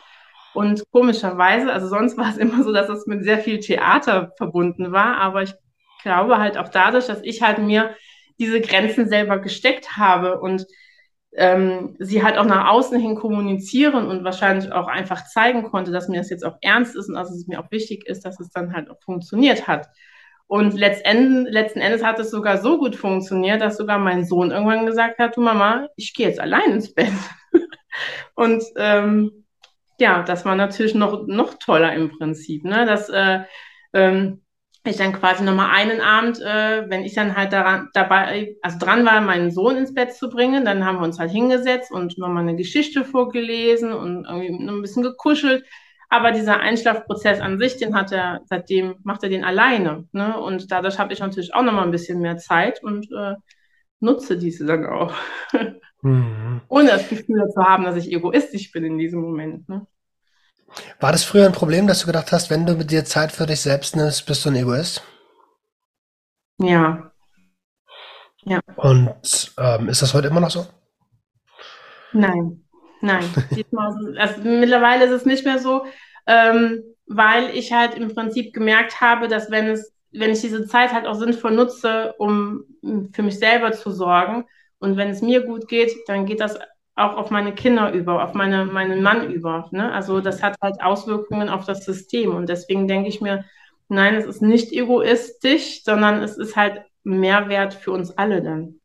[0.54, 4.90] Und komischerweise, also sonst war es immer so, dass es mit sehr viel Theater verbunden
[4.90, 5.54] war, aber ich
[6.02, 7.94] glaube halt auch dadurch, dass ich halt mir
[8.38, 10.66] diese Grenzen selber gesteckt habe und
[11.36, 16.08] ähm, sie halt auch nach außen hin kommunizieren und wahrscheinlich auch einfach zeigen konnte, dass
[16.08, 18.50] mir das jetzt auch ernst ist und dass es mir auch wichtig ist, dass es
[18.50, 19.86] dann halt auch funktioniert hat.
[20.46, 24.86] Und letztendlich, letzten Endes hat es sogar so gut funktioniert, dass sogar mein Sohn irgendwann
[24.86, 27.12] gesagt hat, du Mama, ich gehe jetzt allein ins Bett.
[28.34, 29.44] und ähm,
[29.98, 32.84] ja, das war natürlich noch, noch toller im Prinzip, ne?
[32.84, 33.40] dass äh,
[33.92, 34.42] ähm,
[34.86, 39.06] ich dann quasi nochmal einen Abend, äh, wenn ich dann halt daran, dabei, also dran
[39.06, 42.42] war, meinen Sohn ins Bett zu bringen, dann haben wir uns halt hingesetzt und nochmal
[42.42, 45.64] eine Geschichte vorgelesen und irgendwie ein bisschen gekuschelt.
[46.08, 50.06] Aber dieser Einschlafprozess an sich, den hat er seitdem, macht er den alleine.
[50.12, 50.38] Ne?
[50.38, 53.34] Und dadurch habe ich natürlich auch nochmal ein bisschen mehr Zeit und äh,
[54.00, 55.12] nutze diese dann auch.
[56.02, 56.60] mhm.
[56.68, 59.68] Ohne das Gefühl zu haben, dass ich egoistisch bin in diesem Moment.
[59.68, 59.86] Ne?
[61.00, 63.46] War das früher ein Problem, dass du gedacht hast, wenn du mit dir Zeit für
[63.46, 65.02] dich selbst nimmst, bist du ein Egoist?
[66.58, 67.10] Ja.
[68.44, 68.60] Ja.
[68.76, 70.66] Und ähm, ist das heute immer noch so?
[72.12, 72.63] Nein,
[73.04, 73.24] nein.
[73.76, 75.84] also, mittlerweile ist es nicht mehr so,
[76.26, 80.92] ähm, weil ich halt im Prinzip gemerkt habe, dass wenn es wenn ich diese Zeit
[80.92, 82.64] halt auch sinnvoll nutze, um
[83.12, 84.44] für mich selber zu sorgen.
[84.78, 86.58] Und wenn es mir gut geht, dann geht das
[86.94, 89.68] auch auf meine Kinder über, auf meine, meinen Mann über.
[89.72, 89.92] Ne?
[89.92, 92.34] Also das hat halt Auswirkungen auf das System.
[92.34, 93.44] Und deswegen denke ich mir,
[93.88, 98.80] nein, es ist nicht egoistisch, sondern es ist halt Mehrwert für uns alle dann.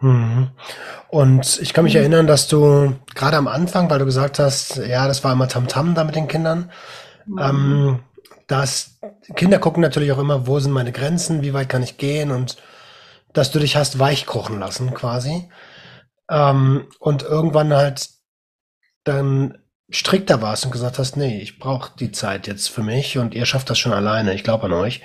[0.00, 0.50] Mhm.
[1.08, 5.08] Und ich kann mich erinnern, dass du gerade am Anfang, weil du gesagt hast, ja,
[5.08, 6.70] das war immer Tamtam -Tam da mit den Kindern,
[7.26, 7.38] mhm.
[7.38, 7.98] ähm,
[8.46, 8.98] dass
[9.34, 12.56] Kinder gucken natürlich auch immer, wo sind meine Grenzen, wie weit kann ich gehen und
[13.32, 15.48] dass du dich hast weichkochen lassen quasi.
[16.30, 18.08] Ähm, und irgendwann halt
[19.04, 19.58] dann
[19.90, 23.46] strikter warst und gesagt hast, nee, ich brauche die Zeit jetzt für mich und ihr
[23.46, 25.02] schafft das schon alleine, ich glaube an euch.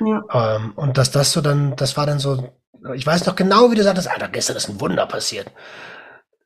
[0.00, 0.56] Ja.
[0.56, 2.52] Ähm, und dass das so dann, das war dann so,
[2.92, 5.50] ich weiß noch genau, wie du sagtest, Alter, gestern ist ein Wunder passiert.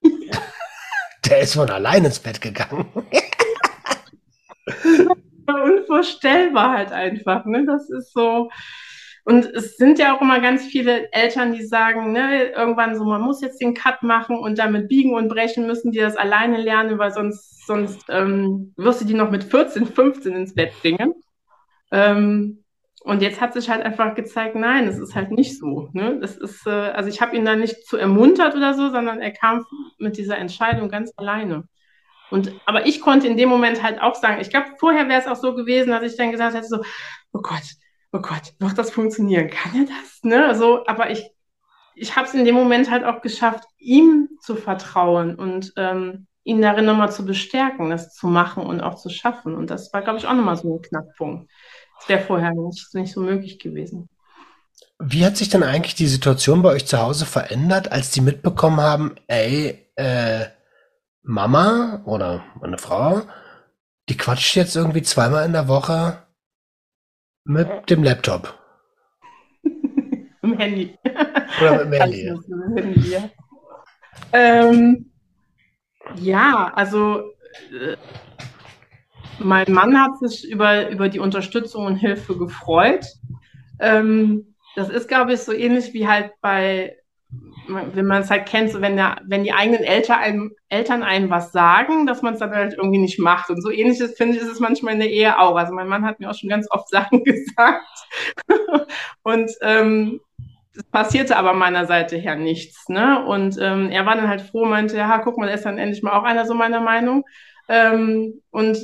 [1.29, 2.87] Der ist von allein ins Bett gegangen.
[5.47, 7.65] Unvorstellbar halt einfach, ne?
[7.67, 8.51] Das ist so,
[9.29, 13.21] und es sind ja auch immer ganz viele Eltern, die sagen, ne, irgendwann so, man
[13.21, 16.99] muss jetzt den Cut machen und damit biegen und brechen müssen die das alleine lernen,
[16.99, 21.13] weil sonst, sonst ähm, wirst du die noch mit 14, 15 ins Bett bringen.
[21.93, 22.65] Ähm,
[23.09, 25.89] und jetzt hat sich halt einfach gezeigt, nein, es ist halt nicht so.
[25.95, 26.19] Ne?
[26.21, 29.31] Das ist, äh, also ich habe ihn da nicht zu ermuntert oder so, sondern er
[29.31, 29.65] kam
[29.97, 31.67] mit dieser Entscheidung ganz alleine.
[32.31, 35.27] Und aber ich konnte in dem Moment halt auch sagen, ich glaube, vorher wäre es
[35.27, 36.83] auch so gewesen, dass ich dann gesagt hätte, so,
[37.33, 37.63] oh Gott,
[38.13, 39.49] oh Gott, wird das funktionieren?
[39.49, 40.23] Kann er das?
[40.23, 40.45] Ne?
[40.45, 41.31] Also, aber ich,
[41.95, 46.61] ich habe es in dem Moment halt auch geschafft, ihm zu vertrauen und ähm, ihn
[46.61, 49.55] darin nochmal zu bestärken, das zu machen und auch zu schaffen.
[49.55, 51.51] Und das war, glaube ich, auch nochmal so ein Knackpunkt.
[51.99, 54.09] Das wäre vorher nicht, nicht so möglich gewesen.
[55.01, 58.81] Wie hat sich denn eigentlich die Situation bei euch zu Hause verändert, als die mitbekommen
[58.81, 60.47] haben, ey, äh,
[61.23, 63.23] Mama oder meine Frau,
[64.09, 66.27] die quatscht jetzt irgendwie zweimal in der Woche
[67.45, 68.59] mit dem Laptop.
[70.43, 70.97] Im Handy.
[71.61, 72.31] Oder mit dem Handy.
[72.31, 73.31] Also, mit dem Handy ja.
[74.33, 75.13] Ähm,
[76.17, 77.33] ja, also
[77.71, 77.97] äh,
[79.39, 83.07] mein Mann hat sich über, über die Unterstützung und Hilfe gefreut.
[83.81, 86.97] Ähm, das ist, glaube ich, so ähnlich wie halt bei
[87.69, 91.29] wenn man es halt kennt, so wenn, der, wenn die eigenen Eltern einem, Eltern einem
[91.29, 93.51] was sagen, dass man es dann halt irgendwie nicht macht.
[93.51, 95.55] Und so ähnliches, finde ich, ist es manchmal in der Ehe auch.
[95.57, 97.85] Also mein Mann hat mir auch schon ganz oft Sachen gesagt.
[99.23, 100.21] und ähm,
[100.75, 102.89] es passierte aber meiner Seite her nichts.
[102.89, 103.25] Ne?
[103.27, 106.03] Und ähm, er war dann halt froh, meinte, ja, guck mal, da ist dann endlich
[106.03, 107.25] mal auch einer so meiner Meinung.
[107.69, 108.79] Ähm, und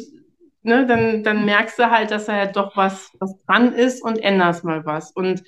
[0.65, 4.19] ne, dann, dann merkst du halt, dass da halt doch was, was dran ist und
[4.19, 5.13] änderst mal was.
[5.13, 5.43] Und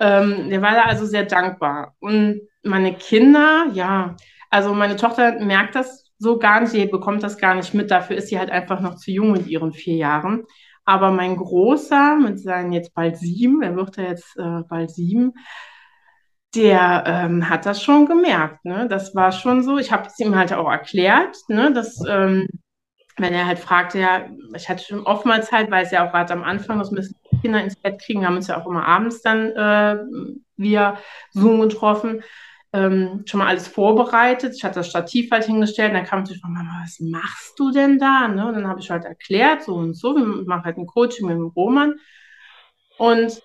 [0.00, 1.94] ähm, der war da also sehr dankbar.
[2.00, 4.16] Und meine Kinder, ja,
[4.50, 7.90] also meine Tochter merkt das so gar nicht, sie bekommt das gar nicht mit.
[7.90, 10.44] Dafür ist sie halt einfach noch zu jung mit ihren vier Jahren.
[10.84, 15.32] Aber mein Großer mit seinen jetzt bald sieben, er wird ja jetzt äh, bald sieben,
[16.54, 18.64] der ähm, hat das schon gemerkt.
[18.64, 18.88] Ne?
[18.88, 19.78] Das war schon so.
[19.78, 21.72] Ich habe es ihm halt auch erklärt, ne?
[21.72, 22.48] dass ähm,
[23.20, 26.32] wenn er halt fragte, ja, ich hatte schon oftmals halt, weil es ja auch gerade
[26.32, 29.50] am Anfang, das müssen Kinder ins Bett kriegen, haben uns ja auch immer abends dann
[29.50, 29.96] äh,
[30.56, 30.98] via
[31.32, 32.22] Zoom getroffen,
[32.72, 34.54] ähm, schon mal alles vorbereitet.
[34.54, 37.98] Ich hatte das Stativ halt hingestellt, und dann kam natürlich, Mama, was machst du denn
[37.98, 38.28] da?
[38.28, 38.46] Ne?
[38.46, 41.36] Und dann habe ich halt erklärt, so und so, wir machen halt ein Coaching mit
[41.36, 41.94] dem Roman.
[42.98, 43.42] Und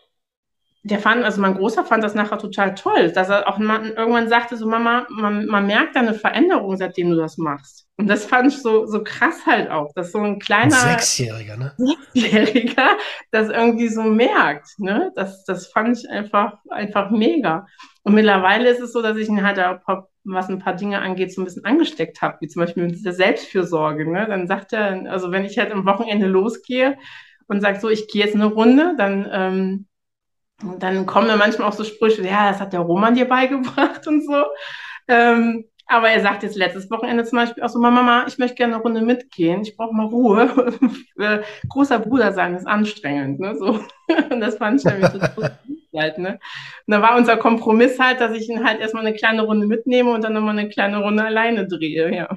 [0.85, 4.55] der fand, also mein Großer fand das nachher total toll, dass er auch irgendwann sagte,
[4.55, 7.87] so Mama, man, man merkt da eine Veränderung, seitdem du das machst.
[7.97, 11.73] Und das fand ich so, so krass halt auch, dass so ein kleiner Sechsjähriger, ne?
[12.13, 12.97] Sechsjähriger
[13.31, 15.11] das irgendwie so merkt, ne?
[15.15, 17.65] Das, das fand ich einfach, einfach mega.
[18.03, 21.33] Und mittlerweile ist es so, dass ich ihn halt auch, was ein paar Dinge angeht,
[21.33, 24.27] so ein bisschen angesteckt habe, wie zum Beispiel mit dieser Selbstfürsorge, ne?
[24.29, 26.95] Dann sagt er, also wenn ich halt am Wochenende losgehe
[27.47, 29.87] und sage so, ich gehe jetzt eine Runde, dann ähm,
[30.63, 34.07] und dann kommen da manchmal auch so Sprüche, ja, das hat der Roman dir beigebracht
[34.07, 34.45] und so.
[35.07, 38.73] Ähm, aber er sagt jetzt letztes Wochenende zum Beispiel auch so, Mama, ich möchte gerne
[38.73, 40.73] eine Runde mitgehen, ich brauche mal Ruhe.
[41.69, 43.55] Großer Bruder sein ist anstrengend, ne?
[43.55, 43.79] So.
[44.31, 45.19] Und das fand ich nämlich so
[45.95, 46.39] halt, ne?
[46.87, 50.11] Und da war unser Kompromiss halt, dass ich ihn halt erstmal eine kleine Runde mitnehme
[50.11, 52.27] und dann nochmal eine kleine Runde alleine drehe, ja.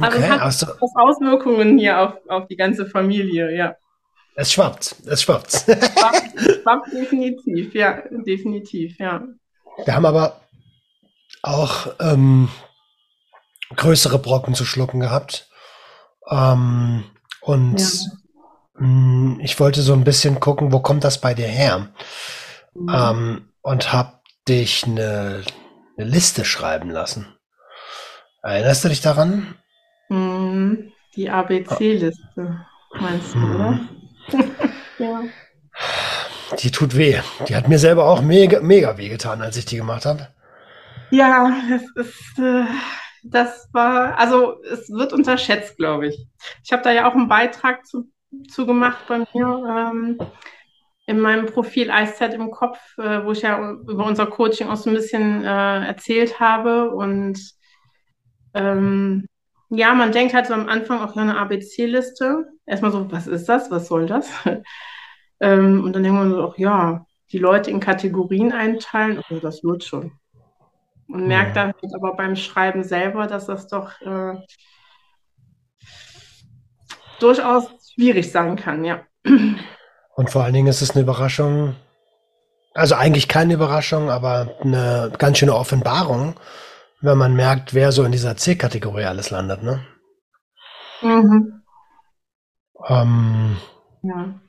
[0.00, 3.76] Also okay, es hat also, Auswirkungen hier auf, auf die ganze Familie, ja.
[4.34, 5.52] Es schwappt, es schwappt.
[5.52, 9.22] schwappt, schwappt definitiv, ja, definitiv, ja.
[9.84, 10.40] Wir haben aber
[11.42, 12.48] auch ähm,
[13.76, 15.48] größere Brocken zu schlucken gehabt.
[16.30, 17.04] Ähm,
[17.40, 18.10] und ja.
[18.78, 21.88] mh, mm, ich wollte so ein bisschen gucken, wo kommt das bei dir her?
[22.74, 22.88] Mhm.
[22.94, 25.42] Ähm, und habe dich eine,
[25.96, 27.26] eine, Liste schreiben lassen.
[28.42, 29.54] Erinnerst du dich daran?
[30.08, 30.92] Mhm.
[31.14, 32.66] Die ABC-Liste,
[32.98, 33.54] meinst du, mhm.
[33.54, 33.80] oder?
[34.98, 35.22] ja.
[36.58, 37.20] die tut weh.
[37.48, 40.28] Die hat mir selber auch mega, mega weh getan, als ich die gemacht habe.
[41.10, 42.64] Ja, es ist, äh,
[43.22, 46.26] das war, also es wird unterschätzt, glaube ich.
[46.64, 48.10] Ich habe da ja auch einen Beitrag zu,
[48.48, 50.18] zu gemacht bei mir ähm,
[51.06, 54.90] in meinem Profil Eiszeit im Kopf, äh, wo ich ja über unser Coaching auch so
[54.90, 56.90] ein bisschen äh, erzählt habe.
[56.90, 57.38] Und
[58.54, 59.26] ähm,
[59.74, 62.46] ja, man denkt halt so am Anfang auch ja eine ABC-Liste.
[62.66, 63.70] Erstmal so, was ist das?
[63.70, 64.30] Was soll das?
[65.40, 69.64] ähm, und dann denkt man so, ach ja, die Leute in Kategorien einteilen, okay, das
[69.64, 70.12] wird schon.
[71.08, 74.34] Und merkt dann halt aber beim Schreiben selber, dass das doch äh,
[77.18, 79.00] durchaus schwierig sein kann, ja.
[80.14, 81.74] Und vor allen Dingen ist es eine Überraschung,
[82.74, 86.34] also eigentlich keine Überraschung, aber eine ganz schöne Offenbarung,
[87.02, 89.84] wenn man merkt, wer so in dieser C-Kategorie alles landet, ne?
[91.02, 91.62] Mhm.
[92.88, 93.56] Ähm,
[94.02, 94.40] ja.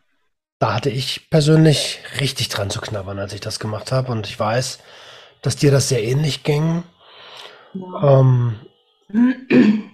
[0.60, 4.12] Da hatte ich persönlich richtig dran zu knabbern, als ich das gemacht habe.
[4.12, 4.80] Und ich weiß,
[5.42, 6.84] dass dir das sehr ähnlich ging.
[7.74, 8.20] Ja.
[8.20, 8.60] Ähm,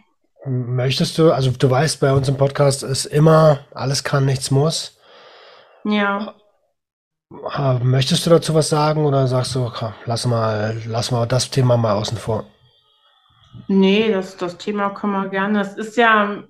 [0.45, 4.99] möchtest du, also du weißt, bei uns im Podcast ist immer, alles kann, nichts muss.
[5.85, 6.35] Ja.
[7.83, 9.71] Möchtest du dazu was sagen oder sagst du,
[10.05, 12.45] lass mal, lass mal das Thema mal außen vor?
[13.67, 15.59] Nee, das, das Thema kann man gerne.
[15.59, 16.43] Das ist ja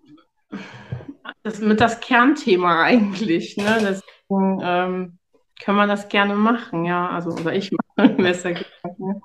[1.43, 3.57] das mit das Kernthema eigentlich.
[3.57, 3.77] Ne?
[3.81, 5.19] Deswegen ähm,
[5.59, 7.09] kann man das gerne machen, ja.
[7.09, 8.99] Also, oder ich mache besser gesagt.
[8.99, 9.21] Ne?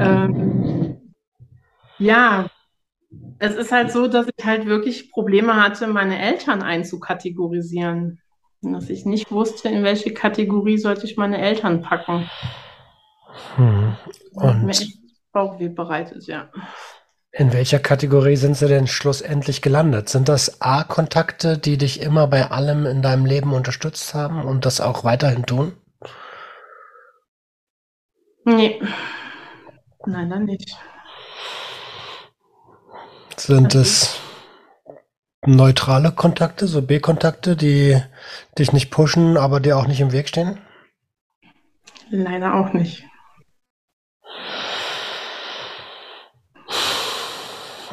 [0.00, 1.14] Ähm,
[1.98, 2.48] ja,
[3.38, 8.20] es ist halt so, dass ich halt wirklich Probleme hatte, meine Eltern einzukategorisieren.
[8.72, 12.28] Dass ich nicht wusste, in welche Kategorie sollte ich meine Eltern packen.
[13.56, 13.96] Hm.
[14.32, 14.98] Und mir echt
[15.32, 16.48] Bauchweh bereitet, ja.
[17.30, 20.08] In welcher Kategorie sind sie denn schlussendlich gelandet?
[20.08, 24.80] Sind das A-Kontakte, die dich immer bei allem in deinem Leben unterstützt haben und das
[24.80, 25.74] auch weiterhin tun?
[28.44, 28.80] Nee.
[30.06, 30.74] Nein, dann nicht.
[33.36, 34.18] Sind es
[35.46, 38.00] neutrale Kontakte, so B-Kontakte, die
[38.58, 40.58] dich nicht pushen, aber dir auch nicht im Weg stehen?
[42.10, 43.04] Leider auch nicht.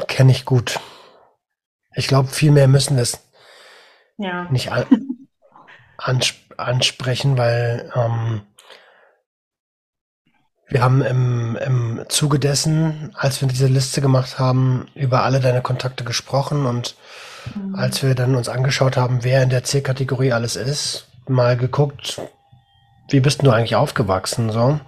[0.08, 0.80] Kenne ich gut.
[1.96, 3.20] Ich glaube, viel mehr müssen es
[4.18, 4.50] ja.
[4.52, 4.86] nicht an,
[5.98, 8.42] ansp ansprechen, weil ähm,
[10.68, 15.62] wir haben im, im Zuge dessen, als wir diese Liste gemacht haben, über alle deine
[15.62, 16.96] Kontakte gesprochen und
[17.56, 17.76] mhm.
[17.76, 22.22] als wir dann uns angeschaut haben, wer in der C-Kategorie alles ist, mal geguckt,
[23.10, 24.80] wie bist du eigentlich aufgewachsen, so.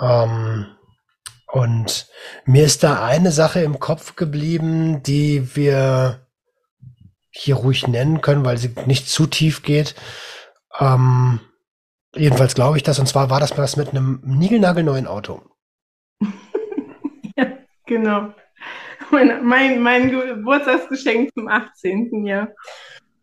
[0.00, 0.66] Ähm,
[1.50, 2.08] und
[2.44, 6.26] mir ist da eine Sache im Kopf geblieben, die wir
[7.30, 9.94] hier ruhig nennen können, weil sie nicht zu tief geht.
[10.78, 11.40] Ähm,
[12.14, 12.98] jedenfalls glaube ich das.
[12.98, 15.42] Und zwar war das was mit einem niegelnagelneuen Auto.
[17.36, 17.46] ja,
[17.86, 18.34] genau.
[19.10, 22.26] Mein, mein, mein Geburtstagsgeschenk zum 18.
[22.26, 22.48] Jahr.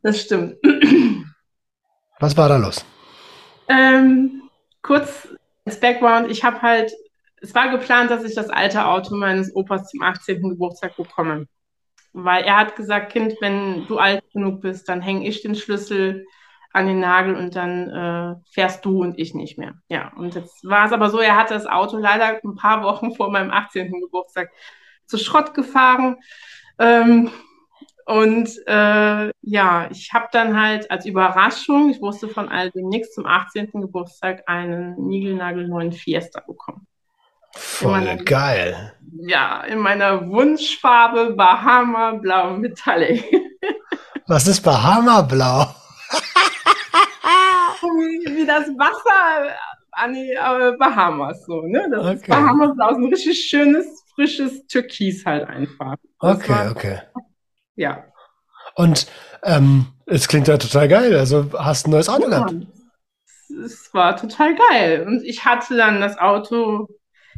[0.01, 0.55] Das stimmt.
[2.19, 2.85] Was war da los?
[3.67, 4.49] Ähm,
[4.81, 5.27] kurz
[5.65, 6.93] als Background, ich habe halt
[7.45, 10.41] es war geplant, dass ich das alte Auto meines Opas zum 18.
[10.41, 11.47] Geburtstag bekomme.
[12.13, 16.25] Weil er hat gesagt, Kind, wenn du alt genug bist, dann hänge ich den Schlüssel
[16.71, 19.75] an den Nagel und dann äh, fährst du und ich nicht mehr.
[19.89, 23.13] Ja, und jetzt war es aber so, er hat das Auto leider ein paar Wochen
[23.13, 23.91] vor meinem 18.
[24.01, 24.49] Geburtstag
[25.05, 26.17] zu Schrott gefahren.
[26.79, 27.31] Ähm,
[28.05, 33.15] und äh, ja, ich habe dann halt als Überraschung, ich wusste von all dem nichts,
[33.15, 33.71] zum 18.
[33.73, 36.85] Geburtstag einen niegelnagelneuen Fiesta bekommen.
[37.55, 38.93] Voll meiner, geil.
[39.17, 43.23] Ja, in meiner Wunschfarbe Bahama Blau Metallic.
[44.27, 45.73] Was ist Bahama Blau?
[47.81, 49.55] Wie das Wasser
[49.91, 51.87] an die äh, Bahamas so, ne?
[51.89, 52.15] Das okay.
[52.15, 55.95] ist Bahama Blau, so ein richtig schönes, frisches Türkis halt einfach.
[56.19, 56.99] Das okay, war, okay.
[57.75, 58.05] Ja.
[58.75, 59.07] Und
[59.43, 61.15] ähm, es klingt ja total geil.
[61.15, 62.55] Also hast ein neues Auto ja, gehabt.
[63.63, 65.05] Es war total geil.
[65.07, 66.87] Und ich hatte dann das Auto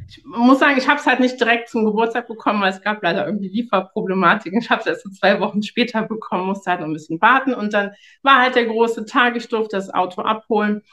[0.10, 3.04] ich muss sagen, ich habe es halt nicht direkt zum Geburtstag bekommen, weil es gab
[3.04, 4.60] leider irgendwie Lieferproblematiken.
[4.60, 7.54] Ich habe es erst so zwei Wochen später bekommen, musste halt noch ein bisschen warten.
[7.54, 7.92] Und dann
[8.22, 10.84] war halt der große Tag, ich durfte das Auto abholen.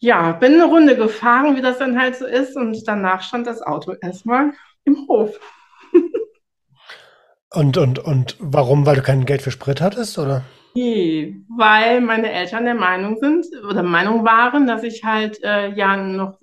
[0.00, 2.56] Ja, bin eine Runde gefahren, wie das dann halt so ist.
[2.56, 4.52] Und danach stand das Auto erstmal
[4.84, 5.38] im Hof.
[7.50, 8.86] und, und, und warum?
[8.86, 10.44] Weil du kein Geld für Sprit hattest, oder?
[10.74, 15.96] Nee, weil meine Eltern der Meinung sind oder Meinung waren, dass ich halt äh, ja
[15.96, 16.38] noch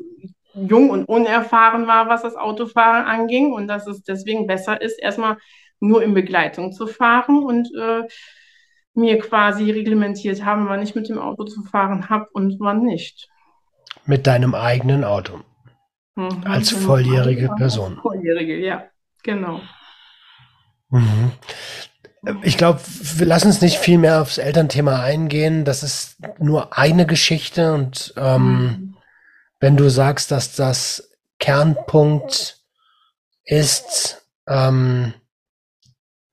[0.54, 5.38] jung und unerfahren war, was das Autofahren anging und dass es deswegen besser ist, erstmal
[5.80, 8.04] nur in Begleitung zu fahren und äh,
[8.94, 13.30] mir quasi reglementiert haben, wann ich mit dem Auto zu fahren habe und wann nicht.
[14.06, 15.42] Mit deinem eigenen Auto.
[16.16, 18.00] Mhm, als volljährige Person.
[18.02, 18.86] Volljährige, ja,
[19.24, 19.62] genau.
[20.90, 21.32] Mhm.
[22.42, 25.64] Ich glaube, wir lassen uns nicht viel mehr aufs Elternthema eingehen.
[25.66, 28.98] Das ist nur eine Geschichte und ähm, mhm.
[29.60, 32.64] wenn du sagst, dass das Kernpunkt
[33.44, 35.14] ist, ähm,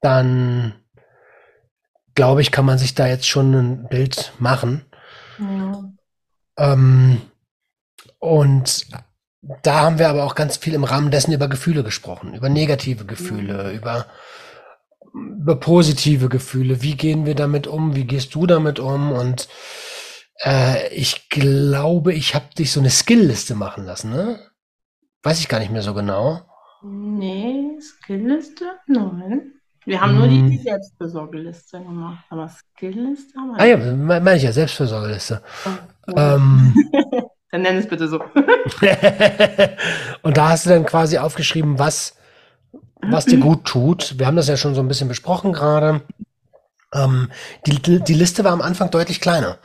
[0.01, 0.75] dann
[2.15, 4.85] glaube ich, kann man sich da jetzt schon ein Bild machen.
[5.39, 5.83] Ja.
[6.59, 7.23] Ähm,
[8.23, 8.87] und
[9.65, 13.05] da haben wir aber auch ganz viel im Rahmen dessen über Gefühle gesprochen, über negative
[13.05, 13.79] Gefühle, mhm.
[13.79, 14.07] über,
[15.13, 16.83] über positive Gefühle.
[16.83, 17.97] Wie gehen wir damit um?
[17.97, 19.11] Wie gehst du damit um?
[19.11, 19.49] Und
[20.45, 24.39] äh, ich glaube, ich habe dich so eine Skillliste machen lassen, ne?
[25.25, 26.43] Weiß ich gar nicht mehr so genau.
[26.85, 28.67] Nee, Skillliste?
[28.87, 29.55] Nein.
[29.85, 34.45] Wir haben nur die, die Selbstversorgeliste gemacht, aber Skillliste haben wir Ah ja, meine ich
[34.45, 35.43] ja, Selbstversorgeliste.
[35.67, 36.73] Oh, ähm,
[37.53, 38.19] dann nenn es bitte so.
[40.23, 42.17] und da hast du dann quasi aufgeschrieben, was,
[43.03, 44.19] was dir gut tut.
[44.19, 46.01] Wir haben das ja schon so ein bisschen besprochen gerade.
[46.95, 47.31] Ähm,
[47.67, 49.59] die, die Liste war am Anfang deutlich kleiner.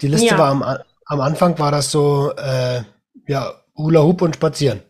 [0.00, 0.38] Die Liste ja.
[0.38, 2.82] war am, am Anfang war das so, äh,
[3.26, 4.82] ja, Hula Hoop und Spazieren.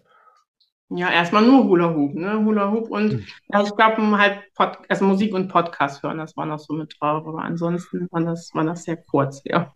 [0.91, 2.45] Ja, erstmal nur Hula Hoop, ne?
[2.45, 3.27] Hula Hoop und mhm.
[3.49, 6.95] ja, ich glaube halt Pod also Musik und Podcast hören, das war noch so mit
[7.01, 9.73] drauf, aber ansonsten war das, war das sehr kurz, ja.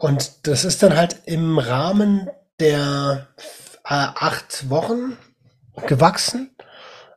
[0.00, 3.28] Und das ist dann halt im Rahmen der
[3.84, 5.18] äh, acht Wochen
[5.86, 6.56] gewachsen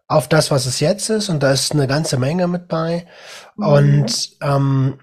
[0.07, 1.29] auf das, was es jetzt ist.
[1.29, 3.07] Und da ist eine ganze Menge mit bei.
[3.55, 3.65] Mhm.
[3.65, 4.99] Und, ähm,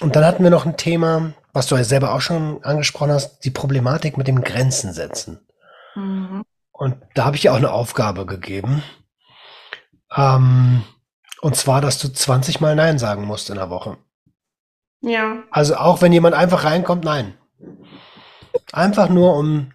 [0.00, 3.40] und dann hatten wir noch ein Thema, was du ja selber auch schon angesprochen hast,
[3.40, 5.40] die Problematik mit dem Grenzen setzen.
[5.96, 6.44] Mhm.
[6.70, 8.84] Und da habe ich dir auch eine Aufgabe gegeben.
[10.16, 10.84] Ähm,
[11.40, 13.98] und zwar, dass du 20 Mal Nein sagen musst in der Woche.
[15.00, 15.44] Ja.
[15.50, 17.34] Also auch wenn jemand einfach reinkommt, nein.
[18.72, 19.72] Einfach nur, um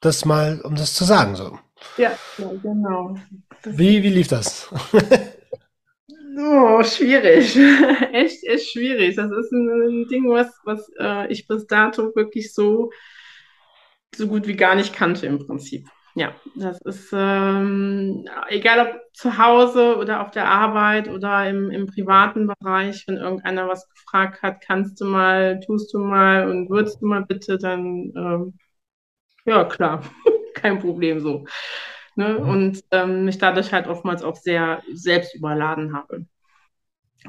[0.00, 1.58] das mal, um das zu sagen, so.
[1.96, 3.16] Ja, ja genau.
[3.62, 4.68] Das wie, wie lief das?
[6.38, 7.56] oh, schwierig.
[8.12, 9.16] echt, echt schwierig.
[9.16, 12.90] Das ist ein, ein Ding, was, was äh, ich bis dato wirklich so,
[14.14, 15.88] so gut wie gar nicht kannte im Prinzip.
[16.14, 21.86] Ja, das ist ähm, egal ob zu Hause oder auf der Arbeit oder im, im
[21.86, 27.00] privaten Bereich, wenn irgendeiner was gefragt hat, kannst du mal, tust du mal und würdest
[27.00, 28.58] du mal bitte, dann ähm,
[29.46, 30.02] ja klar,
[30.54, 31.46] kein Problem so.
[32.16, 32.38] Ne?
[32.40, 32.48] Mhm.
[32.48, 36.26] Und ähm, mich dadurch halt oftmals auch sehr selbst überladen habe.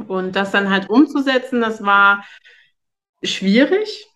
[0.08, 2.24] Und das dann halt umzusetzen, das war
[3.24, 4.08] schwierig,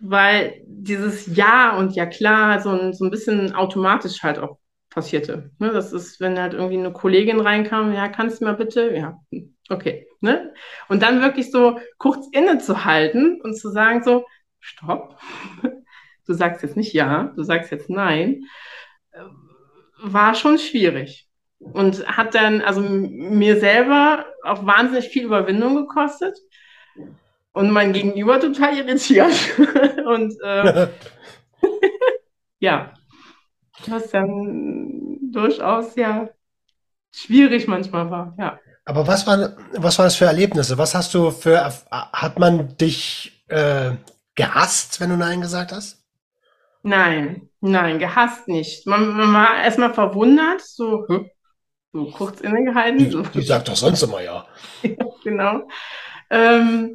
[0.00, 4.58] weil dieses Ja und Ja klar so ein, so ein bisschen automatisch halt auch
[4.90, 5.50] passierte.
[5.58, 5.70] Ne?
[5.72, 8.94] Das ist, wenn halt irgendwie eine Kollegin reinkam, ja, kannst du mal bitte?
[8.94, 9.20] Ja,
[9.68, 10.06] okay.
[10.20, 10.54] Ne?
[10.88, 14.24] Und dann wirklich so kurz innezuhalten und zu sagen so,
[14.60, 15.18] stopp,
[16.26, 18.44] du sagst jetzt nicht ja, du sagst jetzt nein,
[19.12, 19.20] äh,
[20.02, 21.28] war schon schwierig.
[21.58, 26.38] Und hat dann, also mir selber auch wahnsinnig viel Überwindung gekostet
[27.56, 29.32] und mein Gegenüber total irritiert.
[30.06, 30.88] und äh,
[32.58, 32.92] ja,
[33.86, 36.28] was dann durchaus ja
[37.12, 38.58] schwierig manchmal war, ja.
[38.84, 40.76] Aber was waren, was waren das für Erlebnisse?
[40.76, 43.92] Was hast du für, hat man dich äh,
[44.34, 46.04] gehasst, wenn du Nein gesagt hast?
[46.82, 48.86] Nein, nein, gehasst nicht.
[48.86, 51.06] Man, man war erstmal verwundert, so,
[51.92, 52.98] so kurz innegehalten.
[52.98, 53.22] Die, so.
[53.22, 54.46] die sagt doch sonst immer ja.
[54.82, 54.94] ja
[55.24, 55.66] genau.
[56.28, 56.94] Ähm,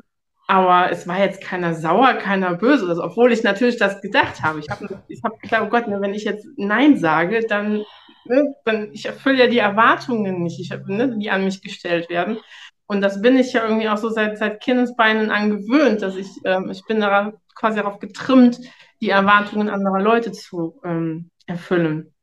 [0.52, 4.60] aber es war jetzt keiner sauer, keiner böse, also, obwohl ich natürlich das gedacht habe.
[4.60, 7.86] Ich habe ich hab gedacht, oh Gott, ne, wenn ich jetzt Nein sage, dann,
[8.26, 12.38] ne, dann ich erfülle ja die Erwartungen nicht, ich, ne, die an mich gestellt werden.
[12.86, 16.70] Und das bin ich ja irgendwie auch so seit, seit Kindesbeinen angewöhnt, dass ich, ähm,
[16.70, 18.60] ich bin da quasi darauf getrimmt,
[19.00, 22.14] die Erwartungen anderer Leute zu ähm, erfüllen.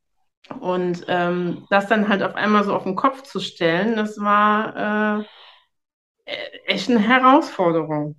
[0.61, 5.21] Und ähm, das dann halt auf einmal so auf den Kopf zu stellen, das war
[5.21, 5.25] äh,
[6.67, 8.17] echt eine Herausforderung.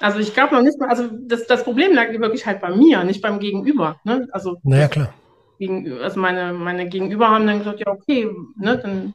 [0.00, 3.02] Also ich glaube noch nicht mal, also das, das Problem lag wirklich halt bei mir,
[3.04, 4.00] nicht beim Gegenüber.
[4.04, 4.28] Ne?
[4.32, 5.12] Also, naja, klar.
[5.58, 9.14] Gegenüber, also meine, meine Gegenüber haben dann gesagt, ja, okay, ne, dann,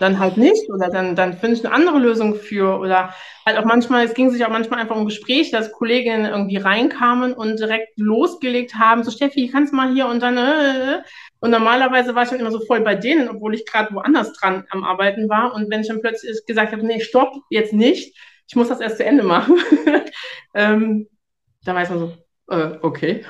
[0.00, 3.14] dann halt nicht oder dann, dann finde ich eine andere Lösung für oder
[3.46, 7.32] halt auch manchmal, es ging sich auch manchmal einfach um Gespräche, dass Kolleginnen irgendwie reinkamen
[7.32, 11.02] und direkt losgelegt haben, so Steffi, kannst mal hier und dann, äh,
[11.40, 14.64] und normalerweise war ich dann immer so voll bei denen, obwohl ich gerade woanders dran
[14.70, 15.54] am Arbeiten war.
[15.54, 18.16] Und wenn ich dann plötzlich gesagt habe, nee, stopp, jetzt nicht,
[18.48, 19.58] ich muss das erst zu Ende machen,
[20.54, 21.08] ähm,
[21.64, 22.12] da weiß man so,
[22.48, 23.24] äh, okay.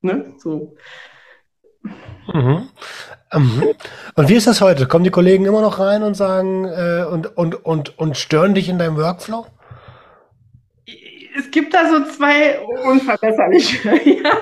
[0.00, 0.34] Ne?
[0.38, 0.76] So.
[2.32, 2.68] Mhm.
[3.32, 3.74] Mhm.
[4.14, 4.86] Und wie ist das heute?
[4.86, 8.68] Kommen die Kollegen immer noch rein und sagen äh, und, und, und, und stören dich
[8.68, 9.46] in deinem Workflow?
[11.34, 13.88] Es gibt da so zwei unverbesserliche.
[14.22, 14.32] ja.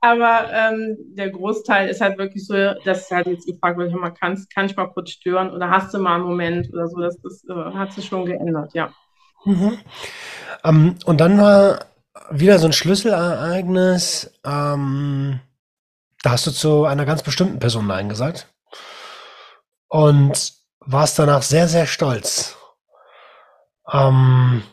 [0.00, 2.54] Aber ähm, der Großteil ist halt wirklich so,
[2.84, 5.98] dass halt jetzt gefragt wird, mal, kannst, kann ich mal kurz stören oder hast du
[5.98, 7.00] mal einen Moment oder so.
[7.00, 8.90] Das, das äh, hat sich schon geändert, ja.
[9.44, 9.78] Mhm.
[10.64, 11.86] Ähm, und dann war
[12.30, 14.32] wieder so ein Schlüsselereignis.
[14.44, 15.40] Ähm,
[16.26, 18.48] da hast du zu einer ganz bestimmten Person Nein gesagt
[19.86, 22.56] und warst danach sehr, sehr stolz.
[23.92, 24.64] Ähm,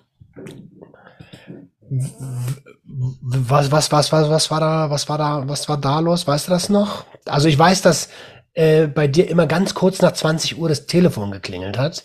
[2.82, 6.26] was, was, was, was, was war da, was war da, was war da los?
[6.26, 7.06] Weißt du das noch?
[7.28, 8.10] Also ich weiß, dass
[8.54, 12.04] äh, bei dir immer ganz kurz nach 20 Uhr das Telefon geklingelt hat.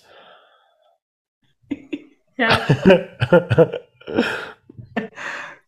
[2.37, 2.61] Ja.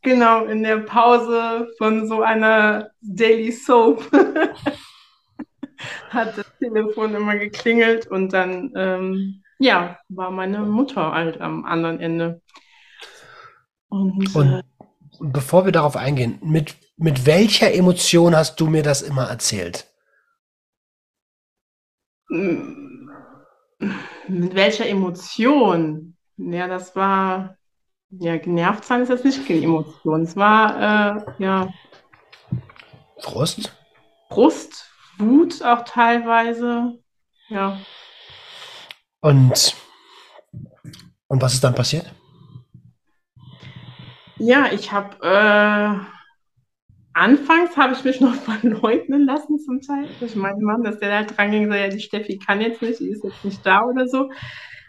[0.03, 4.11] genau, in der Pause von so einer Daily Soap
[6.11, 12.01] hat das Telefon immer geklingelt und dann, ähm, ja, war meine Mutter halt am anderen
[12.01, 12.42] Ende.
[13.88, 14.62] Und, und äh,
[15.20, 19.86] bevor wir darauf eingehen, mit, mit welcher Emotion hast du mir das immer erzählt?
[22.28, 23.11] Mit
[24.28, 26.16] welcher Emotion?
[26.36, 27.57] Ja, das war,
[28.11, 30.22] ja, genervt sein ist jetzt nicht keine Emotion.
[30.22, 31.72] Es war, äh, ja.
[33.18, 33.76] Frust?
[34.28, 36.98] Frust, Wut auch teilweise,
[37.48, 37.78] ja.
[39.20, 39.76] Und,
[41.28, 42.12] und was ist dann passiert?
[44.38, 45.98] Ja, ich habe äh,
[47.12, 50.08] anfangs habe ich mich noch verleugnen lassen zum Teil.
[50.20, 53.00] Ich meinte Mann, dass der halt dran ging, so, ja, die Steffi kann jetzt nicht,
[53.00, 54.30] die ist jetzt nicht da oder so.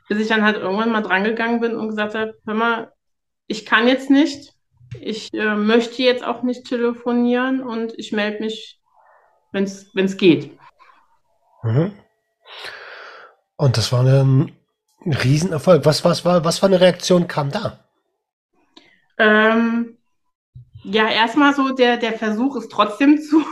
[0.07, 2.91] Bis ich dann halt irgendwann mal drangegangen bin und gesagt habe, hör mal,
[3.51, 4.53] ich kann jetzt nicht,
[4.99, 8.81] ich äh, möchte jetzt auch nicht telefonieren und ich melde mich,
[9.51, 10.57] wenn es geht.
[11.61, 11.91] Mhm.
[13.57, 14.53] Und das war ein
[15.05, 15.85] Riesenerfolg.
[15.85, 17.83] Was, was, war, was für eine Reaktion kam da?
[19.17, 19.97] Ähm,
[20.83, 23.43] ja, erstmal so der, der Versuch ist trotzdem zu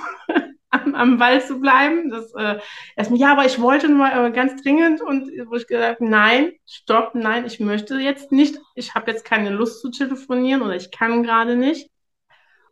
[1.00, 2.10] am, Ball zu bleiben.
[2.10, 2.60] Das, äh,
[2.95, 7.16] erstmal, ja, aber ich wollte nur äh, ganz dringend und wo ich gesagt nein, stopp,
[7.16, 11.24] nein, ich möchte jetzt nicht, ich habe jetzt keine Lust zu telefonieren oder ich kann
[11.24, 11.89] gerade nicht.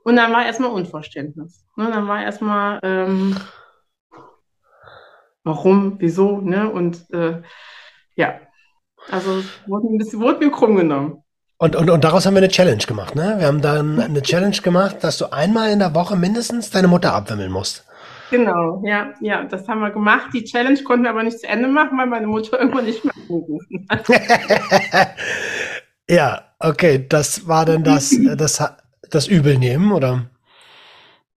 [0.04, 1.66] Und dann war erstmal Unverständnis.
[1.76, 1.90] Ne?
[1.92, 3.36] Dann war erstmal, ähm,
[5.44, 6.70] warum, wieso, ne?
[6.70, 7.42] Und äh,
[8.16, 8.40] ja,
[9.10, 11.24] also wurde, ein bisschen, wurde mir krumm genommen.
[11.58, 13.36] Und, und, und daraus haben wir eine Challenge gemacht, ne?
[13.40, 17.14] Wir haben dann eine Challenge gemacht, dass du einmal in der Woche mindestens deine Mutter
[17.14, 17.87] abwimmeln musst.
[18.30, 20.30] Genau, ja, ja, das haben wir gemacht.
[20.34, 23.14] Die Challenge konnten wir aber nicht zu Ende machen, weil meine Mutter irgendwann nicht mehr
[23.16, 24.06] angerufen hat.
[26.10, 28.64] ja, okay, das war dann das, das,
[29.10, 30.30] das Übelnehmen, oder?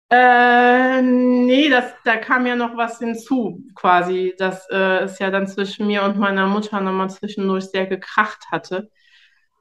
[0.10, 5.48] Äh, nee, das, da kam ja noch was hinzu, quasi, dass äh, es ja dann
[5.48, 8.90] zwischen mir und meiner Mutter nochmal zwischendurch sehr gekracht hatte.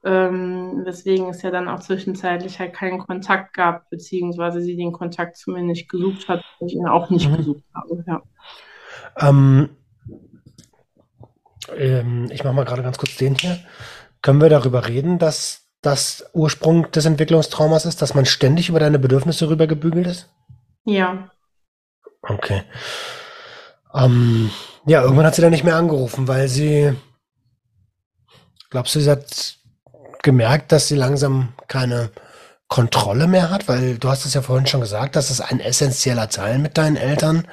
[0.07, 5.35] Ähm, weswegen es ja dann auch zwischenzeitlich halt keinen Kontakt gab, beziehungsweise sie den Kontakt
[5.35, 7.35] zu mir nicht gesucht hat und ich ihn auch nicht mhm.
[7.35, 8.03] gesucht habe.
[8.07, 8.21] Ja.
[9.19, 9.69] Ähm,
[11.75, 13.59] ähm, ich mache mal gerade ganz kurz den hier.
[14.21, 18.99] Können wir darüber reden, dass das Ursprung des Entwicklungstraumas ist, dass man ständig über deine
[18.99, 20.29] Bedürfnisse rübergebügelt ist?
[20.85, 21.29] Ja.
[22.21, 22.63] Okay.
[23.93, 24.51] Ähm,
[24.85, 26.93] ja, irgendwann hat sie dann nicht mehr angerufen, weil sie,
[28.69, 29.57] glaubst du, sie hat
[30.27, 32.11] gemerkt, dass sie langsam keine
[32.67, 36.27] Kontrolle mehr hat, weil du hast es ja vorhin schon gesagt, das ist ein essentieller
[36.27, 37.47] Teil mit deinen Eltern.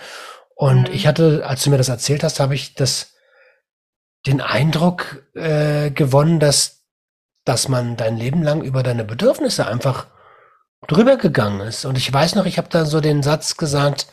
[0.57, 0.93] Und mhm.
[0.95, 3.13] ich hatte, als du mir das erzählt hast, habe ich das
[4.27, 6.83] den Eindruck äh, gewonnen, dass,
[7.45, 10.09] dass man dein Leben lang über deine Bedürfnisse einfach
[10.89, 11.85] drüber gegangen ist.
[11.85, 14.09] Und ich weiß noch, ich habe da so den Satz gesagt,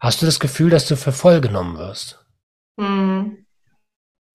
[0.00, 2.22] hast du das Gefühl, dass du für voll genommen wirst?
[2.76, 3.41] Mhm.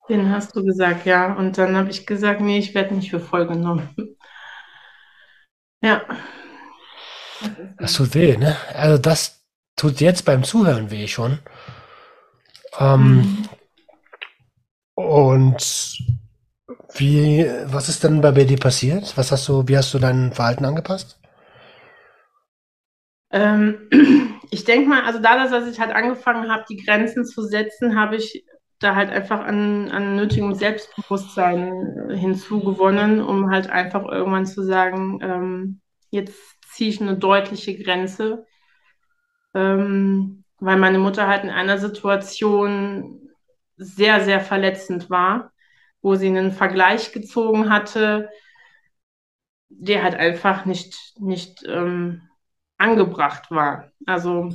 [0.10, 1.34] Den hast du gesagt, ja.
[1.34, 3.90] Und dann habe ich gesagt, nee, ich werde nicht für voll genommen.
[5.82, 6.02] Ja.
[7.78, 8.58] Das tut weh, ne?
[8.74, 9.44] Also das
[9.76, 11.40] tut jetzt beim Zuhören weh schon.
[12.80, 13.50] Ähm, mhm.
[14.96, 15.98] Und
[16.96, 19.16] wie, was ist denn bei dir passiert?
[19.18, 21.20] Was hast du, wie hast du dein Verhalten angepasst?
[23.32, 23.90] Ähm,
[24.52, 28.16] ich denke mal, also dadurch, dass ich halt angefangen habe, die Grenzen zu setzen, habe
[28.16, 28.44] ich
[28.80, 35.82] da halt einfach an, an nötigem Selbstbewusstsein hinzugewonnen, um halt einfach irgendwann zu sagen, ähm,
[36.12, 36.36] jetzt
[36.72, 38.46] ziehe ich eine deutliche Grenze,
[39.54, 43.30] ähm, weil meine Mutter halt in einer Situation
[43.78, 45.52] sehr, sehr verletzend war,
[46.02, 48.30] wo sie einen Vergleich gezogen hatte,
[49.70, 52.22] der halt einfach nicht, nicht ähm,
[52.78, 53.92] angebracht war.
[54.06, 54.50] Also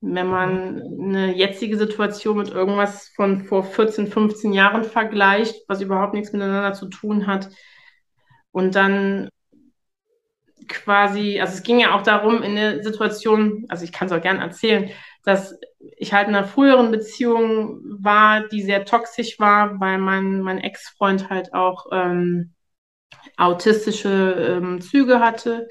[0.00, 6.14] wenn man eine jetzige Situation mit irgendwas von vor 14, 15 Jahren vergleicht, was überhaupt
[6.14, 7.48] nichts miteinander zu tun hat,
[8.52, 9.28] und dann
[10.66, 14.20] quasi, also es ging ja auch darum, in der Situation, also ich kann es auch
[14.22, 14.90] gern erzählen,
[15.24, 15.58] dass
[15.98, 21.28] ich halt in einer früheren Beziehung war, die sehr toxisch war, weil mein, mein Ex-Freund
[21.28, 22.54] halt auch ähm,
[23.36, 25.68] autistische ähm, Züge hatte.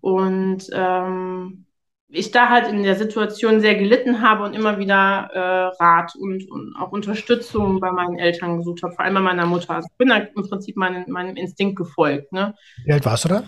[0.00, 1.66] Und ähm,
[2.12, 6.50] ich da halt in der Situation sehr gelitten habe und immer wieder äh, Rat und,
[6.50, 9.76] und, auch Unterstützung bei meinen Eltern gesucht habe, vor allem bei meiner Mutter.
[9.76, 12.32] Also ich bin da im Prinzip meinem, meinem Instinkt gefolgt.
[12.32, 12.54] Ne?
[12.84, 13.42] Wie alt warst du da?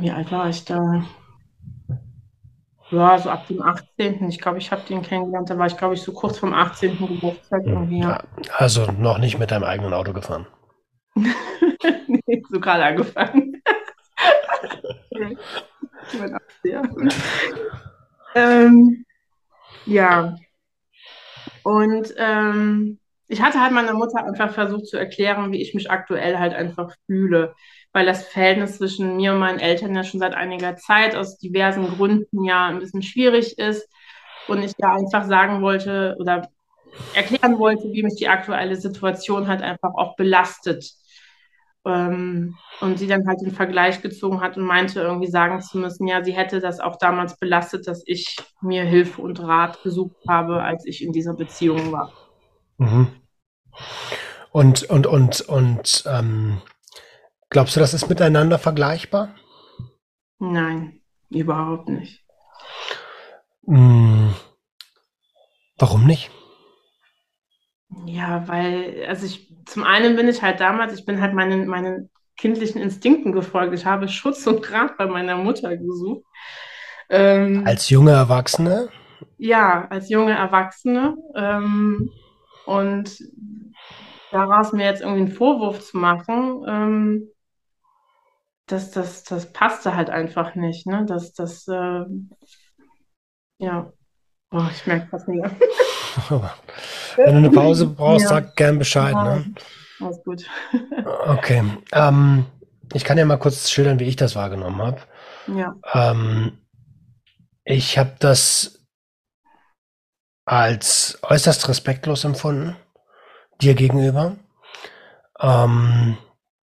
[0.00, 1.04] Wie alt war ich da?
[2.90, 4.28] Ja, so ab dem 18.
[4.28, 5.50] Ich glaube, ich habe den kennengelernt.
[5.50, 6.98] Da war ich, glaube ich, so kurz vom 18.
[6.98, 7.90] Geburtstag hm.
[7.90, 8.22] Ja.
[8.56, 10.46] Also noch nicht mit deinem eigenen Auto gefahren.
[11.14, 13.60] nee, so gerade angefangen.
[16.64, 16.82] ja.
[18.34, 19.04] ähm,
[19.86, 20.36] ja.
[21.62, 22.98] Und ähm,
[23.28, 26.94] ich hatte halt meiner Mutter einfach versucht zu erklären, wie ich mich aktuell halt einfach
[27.06, 27.54] fühle,
[27.92, 31.88] weil das Verhältnis zwischen mir und meinen Eltern ja schon seit einiger Zeit aus diversen
[31.88, 33.88] Gründen ja ein bisschen schwierig ist
[34.46, 36.48] und ich da einfach sagen wollte oder
[37.14, 40.90] erklären wollte, wie mich die aktuelle Situation halt einfach auch belastet.
[41.84, 46.06] Ähm, und sie dann halt den Vergleich gezogen hat und meinte irgendwie sagen zu müssen,
[46.06, 50.62] ja, sie hätte das auch damals belastet, dass ich mir Hilfe und Rat gesucht habe,
[50.62, 52.12] als ich in dieser Beziehung war.
[52.78, 53.08] Mhm.
[54.50, 56.60] Und, und, und, und ähm,
[57.50, 59.34] glaubst du, das ist miteinander vergleichbar?
[60.38, 61.00] Nein,
[61.30, 62.24] überhaupt nicht.
[63.66, 64.34] Hm,
[65.76, 66.30] warum nicht?
[68.06, 72.10] Ja, weil, also ich, zum einen bin ich halt damals, ich bin halt meinen, meinen
[72.36, 73.74] kindlichen Instinkten gefolgt.
[73.74, 76.24] Ich habe Schutz und Rat bei meiner Mutter gesucht.
[77.10, 78.88] Ähm, als junge Erwachsene?
[79.38, 81.16] Ja, als junge Erwachsene.
[81.34, 82.10] Ähm,
[82.66, 83.18] und
[84.30, 87.28] daraus mir jetzt irgendwie einen Vorwurf zu machen, ähm,
[88.66, 90.86] das, das, das passte halt einfach nicht.
[90.86, 91.04] Ne?
[91.06, 92.04] Das, das, äh,
[93.58, 93.92] ja,
[94.52, 95.44] oh, ich merke fast nicht.
[97.26, 98.28] Wenn du eine Pause brauchst, ja.
[98.28, 99.12] sag gern Bescheid.
[99.12, 99.36] Ja.
[99.36, 99.54] Ne?
[100.00, 100.44] Alles gut.
[101.26, 101.64] okay.
[101.92, 102.46] Ähm,
[102.94, 105.00] ich kann ja mal kurz schildern, wie ich das wahrgenommen habe.
[105.54, 105.74] Ja.
[105.92, 106.58] Ähm,
[107.64, 108.80] ich habe das
[110.44, 112.76] als äußerst respektlos empfunden,
[113.60, 114.36] dir gegenüber.
[115.40, 116.16] Ähm,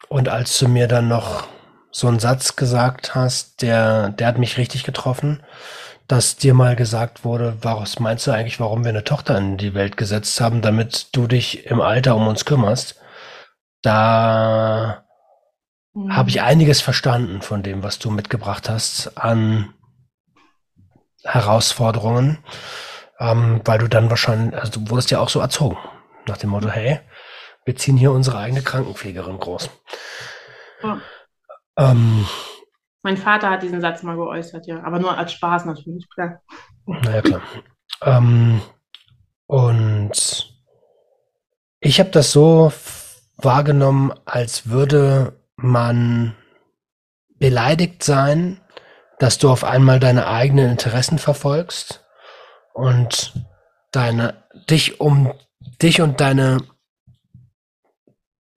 [0.09, 1.47] und als du mir dann noch
[1.93, 5.43] so einen Satz gesagt hast, der, der hat mich richtig getroffen,
[6.11, 9.75] dass dir mal gesagt wurde, was meinst du eigentlich, warum wir eine Tochter in die
[9.75, 13.01] Welt gesetzt haben, damit du dich im Alter um uns kümmerst?
[13.83, 15.05] Da
[15.95, 16.17] mhm.
[16.17, 19.73] habe ich einiges verstanden von dem, was du mitgebracht hast an
[21.23, 22.39] Herausforderungen
[23.21, 25.79] ähm, weil du dann wahrscheinlich, also du wurdest ja auch so erzogen,
[26.27, 27.01] nach dem Motto, hey,
[27.65, 29.71] wir ziehen hier unsere eigene Krankenpflegerin groß.
[30.83, 31.01] Ja.
[31.77, 32.27] Ähm,
[33.03, 36.43] mein Vater hat diesen Satz mal geäußert, ja, aber nur als Spaß natürlich, klar.
[36.87, 37.41] Naja, klar.
[38.03, 38.61] Ähm,
[39.47, 40.55] und
[41.81, 42.73] ich habe das so
[43.39, 46.37] wahrgenommen, als würde man
[47.39, 48.61] beleidigt sein,
[49.19, 52.05] dass du auf einmal deine eigenen Interessen verfolgst
[52.75, 53.35] und
[53.93, 55.33] deine, dich um
[55.83, 56.59] dich und deine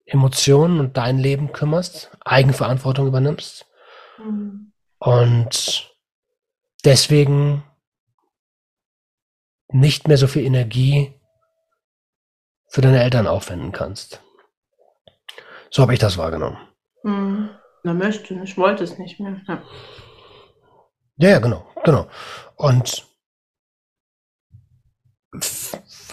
[0.04, 3.66] Emotionen und dein Leben kümmerst, Eigenverantwortung übernimmst
[4.18, 4.72] mhm.
[4.98, 5.94] und
[6.84, 7.62] deswegen
[9.68, 11.14] nicht mehr so viel Energie
[12.68, 14.22] für deine Eltern aufwenden kannst.
[15.70, 16.58] So habe ich das wahrgenommen.
[17.02, 17.50] Mhm.
[17.82, 19.40] Na, möchte, ich wollte es nicht mehr.
[19.46, 19.62] Ja.
[21.16, 22.08] ja, ja, genau, genau.
[22.56, 23.06] Und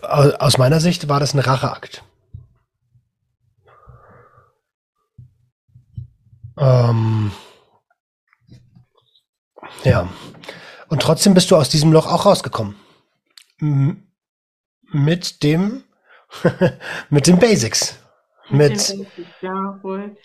[0.02, 2.04] aus meiner Sicht war das ein Racheakt.
[6.58, 7.32] Ähm,
[9.84, 10.10] ja.
[10.88, 12.76] Und trotzdem bist du aus diesem Loch auch rausgekommen.
[13.60, 14.08] M
[14.92, 15.84] mit dem,
[17.10, 17.98] mit den Basics.
[18.50, 20.18] Mit, mit den Basics, ja, wohl.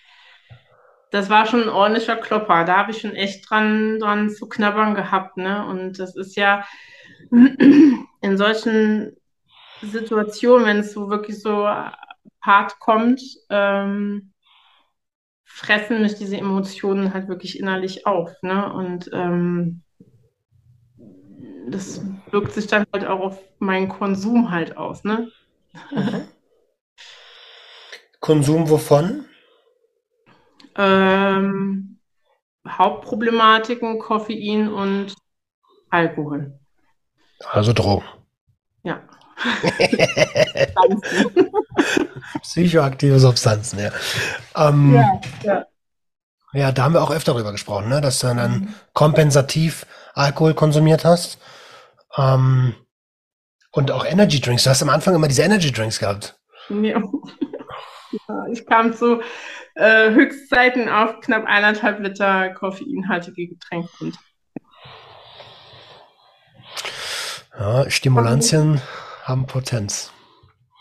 [1.11, 2.65] Das war schon ein ordentlicher Klopper.
[2.65, 5.65] Da habe ich schon echt dran, dran zu knabbern gehabt, ne?
[5.67, 6.65] Und das ist ja,
[7.31, 9.17] in solchen
[9.83, 11.69] Situationen, wenn es so wirklich so
[12.41, 13.21] hart kommt,
[13.51, 14.33] ähm,
[15.57, 18.31] fressen mich diese Emotionen halt wirklich innerlich auf.
[18.43, 18.71] Ne?
[18.75, 19.81] Und ähm,
[21.71, 25.03] das wirkt sich dann halt auch auf meinen Konsum halt aus.
[25.03, 25.31] Ne?
[25.91, 26.29] Mhm.
[28.21, 29.25] Konsum wovon?
[30.75, 32.01] Ähm,
[32.69, 35.15] Hauptproblematiken, Koffein und
[35.89, 36.61] Alkohol.
[37.51, 38.05] Also Drogen.
[38.83, 39.01] Ja.
[42.43, 43.91] Psychoaktive Substanzen, ja.
[44.57, 45.67] Ähm, ja, ja.
[46.53, 48.01] Ja, da haben wir auch öfter drüber gesprochen, ne?
[48.01, 48.75] dass du dann mhm.
[48.95, 49.85] kompensativ
[50.15, 51.39] Alkohol konsumiert hast.
[52.17, 52.75] Ähm,
[53.73, 54.65] und auch Energy Drinks.
[54.65, 56.39] Du hast am Anfang immer diese Energy Drinks gehabt.
[56.71, 57.03] Ja.
[58.29, 59.21] ja ich kam zu
[59.75, 64.13] äh, Höchstzeiten auf knapp eineinhalb Liter koffeinhaltige Getränke.
[67.59, 68.81] Ja, Stimulantien
[69.25, 70.11] haben Potenz.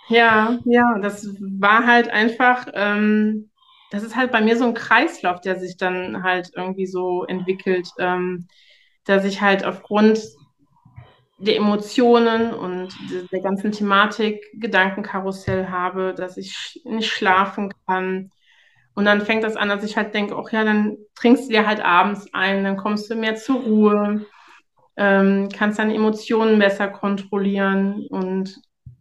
[0.07, 3.49] Ja, ja, das war halt einfach, ähm,
[3.91, 7.89] das ist halt bei mir so ein Kreislauf, der sich dann halt irgendwie so entwickelt,
[7.99, 8.47] ähm,
[9.05, 10.19] dass ich halt aufgrund
[11.37, 12.93] der Emotionen und
[13.31, 18.29] der ganzen Thematik Gedankenkarussell habe, dass ich nicht schlafen kann.
[18.95, 21.67] Und dann fängt das an, dass ich halt denke, ach ja, dann trinkst du dir
[21.67, 24.25] halt abends ein, dann kommst du mehr zur Ruhe,
[24.97, 28.55] ähm, kannst deine Emotionen besser kontrollieren und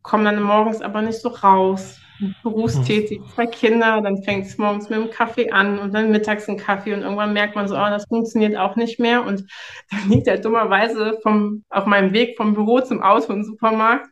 [0.04, 1.98] komm dann morgens aber nicht so raus.
[2.44, 6.56] Berufstätig, zwei Kinder, dann fängt es morgens mit dem Kaffee an und dann mittags ein
[6.56, 9.44] Kaffee und irgendwann merkt man so, oh, das funktioniert auch nicht mehr und
[9.90, 14.06] dann liegt er dummerweise vom, auf meinem Weg vom Büro zum Auto im Supermarkt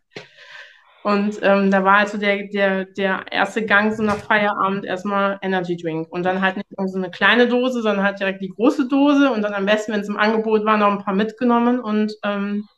[1.03, 5.77] und ähm, da war also der, der, der erste Gang so nach Feierabend erstmal Energy
[5.77, 6.07] Drink.
[6.11, 9.43] Und dann halt nicht so eine kleine Dose, sondern halt direkt die große Dose und
[9.43, 12.69] dann am besten, wenn es im Angebot war, noch ein paar mitgenommen und ähm,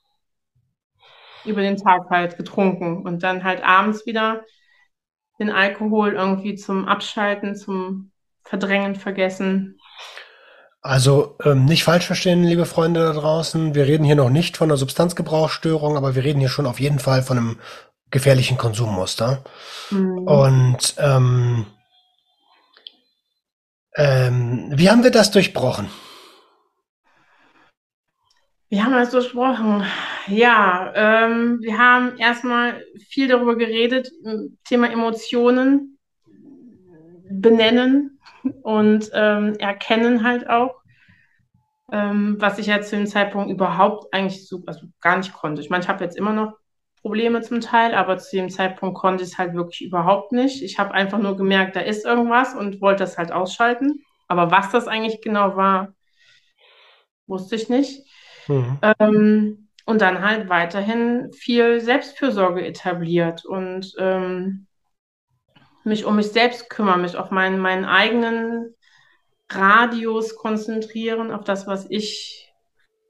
[1.44, 3.02] über den Tag halt getrunken.
[3.02, 4.42] Und dann halt abends wieder
[5.38, 8.10] den Alkohol irgendwie zum Abschalten, zum
[8.44, 9.78] Verdrängen vergessen.
[10.80, 13.74] Also ähm, nicht falsch verstehen, liebe Freunde da draußen.
[13.74, 16.98] Wir reden hier noch nicht von einer Substanzgebrauchsstörung, aber wir reden hier schon auf jeden
[16.98, 17.58] Fall von einem
[18.10, 19.42] gefährlichen Konsummuster.
[19.90, 20.18] Mhm.
[20.28, 21.66] Und ähm,
[23.96, 25.88] ähm, wie haben wir das durchbrochen?
[28.70, 29.84] Wie haben wir das durchbrochen?
[30.26, 34.10] Ja, ähm, wir haben erstmal viel darüber geredet,
[34.64, 35.98] Thema Emotionen
[37.30, 38.18] benennen
[38.62, 40.80] und ähm, erkennen halt auch,
[41.92, 45.60] ähm, was ich ja zu dem Zeitpunkt überhaupt eigentlich so, also gar nicht konnte.
[45.60, 46.54] Ich meine, ich habe jetzt immer noch
[47.02, 50.62] Probleme zum Teil, aber zu dem Zeitpunkt konnte ich es halt wirklich überhaupt nicht.
[50.62, 54.02] Ich habe einfach nur gemerkt, da ist irgendwas und wollte das halt ausschalten.
[54.26, 55.94] Aber was das eigentlich genau war,
[57.26, 58.02] wusste ich nicht.
[58.48, 58.78] Mhm.
[58.98, 64.66] Ähm, und dann halt weiterhin viel Selbstfürsorge etabliert und ähm,
[65.84, 68.74] mich um mich selbst kümmern, mich auf meinen, meinen eigenen
[69.50, 72.52] Radius konzentrieren, auf das, was ich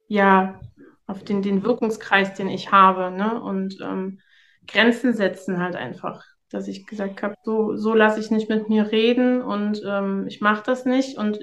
[0.08, 0.60] ja
[1.06, 3.40] auf den, den Wirkungskreis, den ich habe, ne?
[3.40, 4.20] Und ähm,
[4.66, 6.24] Grenzen setzen halt einfach.
[6.50, 10.40] Dass ich gesagt habe, so, so lasse ich nicht mit mir reden und ähm, ich
[10.40, 11.18] mache das nicht.
[11.18, 11.38] Und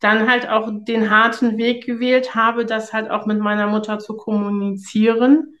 [0.00, 4.16] dann halt auch den harten Weg gewählt habe, das halt auch mit meiner Mutter zu
[4.16, 5.54] kommunizieren.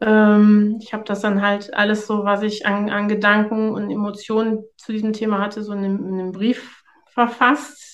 [0.00, 4.64] Ähm, ich habe das dann halt alles so, was ich an, an Gedanken und Emotionen
[4.76, 7.92] zu diesem Thema hatte, so in einem, in einem Brief verfasst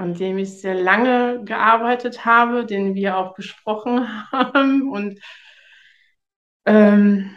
[0.00, 4.90] an dem ich sehr lange gearbeitet habe, den wir auch besprochen haben.
[4.90, 5.20] Und
[6.64, 7.36] ähm,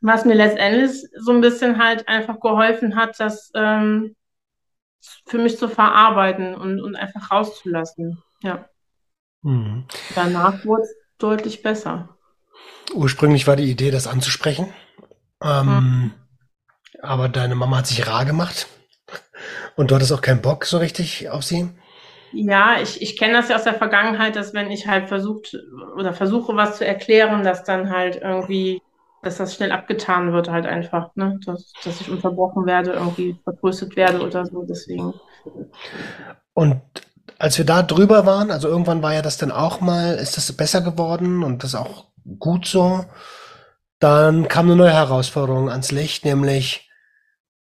[0.00, 4.14] was mir letztendlich so ein bisschen halt einfach geholfen hat, das ähm,
[5.26, 8.22] für mich zu verarbeiten und, und einfach rauszulassen.
[8.42, 8.68] Ja.
[9.42, 9.86] Mhm.
[10.14, 12.08] Danach wurde es deutlich besser.
[12.92, 14.72] Ursprünglich war die Idee, das anzusprechen.
[15.42, 16.14] Ähm, mhm.
[17.02, 18.66] Aber deine Mama hat sich rar gemacht.
[19.76, 21.68] Und du hattest auch keinen Bock so richtig auf sie.
[22.32, 25.56] Ja, ich, ich kenne das ja aus der Vergangenheit, dass wenn ich halt versucht
[25.96, 28.82] oder versuche, was zu erklären, dass dann halt irgendwie,
[29.24, 31.38] dass das schnell abgetan wird, halt einfach, ne?
[31.44, 35.14] Dass, dass ich unterbrochen werde, irgendwie vertröstet werde oder so, deswegen.
[36.52, 36.80] Und
[37.38, 40.52] als wir da drüber waren, also irgendwann war ja das dann auch mal, ist das
[40.52, 42.06] besser geworden und das auch
[42.38, 43.04] gut so.
[43.98, 46.90] Dann kam eine neue Herausforderung ans Licht, nämlich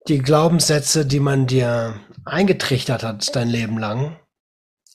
[0.08, 1.96] die Glaubenssätze, die man dir
[2.26, 4.20] eingetrichtert hat dein Leben lang,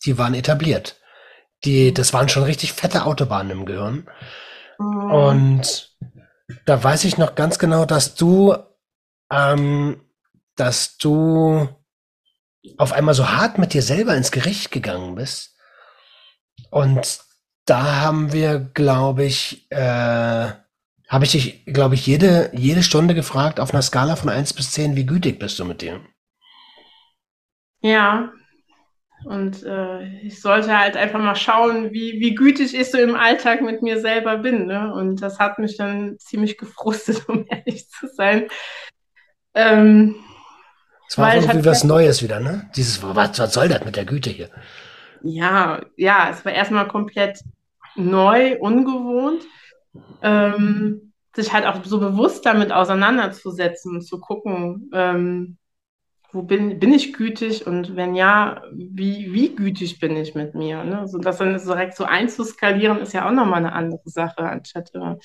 [0.04, 1.00] die waren etabliert.
[1.64, 4.08] Die, das waren schon richtig fette Autobahnen im Gehirn.
[4.78, 5.10] Mhm.
[5.10, 5.96] Und
[6.64, 8.56] da weiß ich noch ganz genau, dass du,
[9.32, 10.00] ähm,
[10.56, 11.68] dass du
[12.76, 15.56] auf einmal so hart mit dir selber ins Gericht gegangen bist.
[16.70, 17.20] Und
[17.64, 20.52] da haben wir, glaube ich, äh,
[21.08, 24.72] habe ich dich, glaube ich, jede, jede Stunde gefragt auf einer Skala von 1 bis
[24.72, 26.00] 10, wie gütig bist du mit dir?
[27.80, 28.32] Ja,
[29.24, 33.60] und äh, ich sollte halt einfach mal schauen, wie, wie gütig ich so im Alltag
[33.60, 34.66] mit mir selber bin.
[34.66, 34.92] Ne?
[34.94, 38.48] Und das hat mich dann ziemlich gefrustet, um ehrlich zu sein.
[39.54, 40.16] Ähm,
[41.08, 42.70] es war irgendwie was Neues wieder, ne?
[42.76, 44.48] Dieses, was, was soll das mit der Güte hier?
[45.22, 47.40] Ja, ja, es war erstmal komplett
[47.96, 49.42] neu, ungewohnt.
[50.22, 55.58] Ähm, sich halt auch so bewusst damit auseinanderzusetzen und zu gucken, ähm,
[56.32, 60.84] wo bin, bin ich gütig und wenn ja, wie, wie gütig bin ich mit mir?
[60.84, 61.08] Ne?
[61.08, 65.16] So, das dann direkt so einzuskalieren, ist ja auch nochmal eine andere Sache, anstatt äh,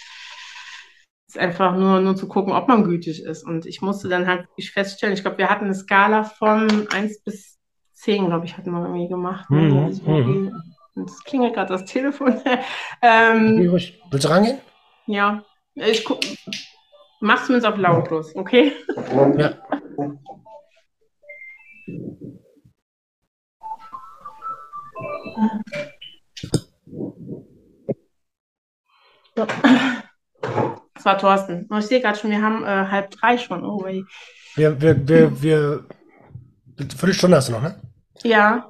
[1.38, 3.46] einfach nur, nur zu gucken, ob man gütig ist.
[3.46, 7.60] Und ich musste dann halt feststellen, ich glaube, wir hatten eine Skala von 1 bis
[7.94, 9.50] 10, glaube ich, hatten wir irgendwie gemacht.
[9.50, 9.62] Ne?
[9.62, 9.78] Mhm.
[9.86, 10.52] Also mhm.
[10.96, 12.42] Das klingelt gerade das Telefon.
[13.02, 14.60] ähm, Willst du rangehen?
[15.08, 15.44] Ja.
[15.76, 16.20] Ich guck,
[17.20, 18.72] mach's zumindest auf lautlos, okay?
[19.38, 19.54] Ja.
[29.36, 29.46] So.
[30.94, 31.68] Das war Thorsten.
[31.70, 33.66] Oh, ich sehe gerade schon, wir haben äh, halb drei schon.
[33.66, 34.06] Oh, ey.
[34.56, 35.86] Wir, wir, wir, wir.
[36.78, 37.82] Viertelstunde hast du noch, ne?
[38.24, 38.70] Ja.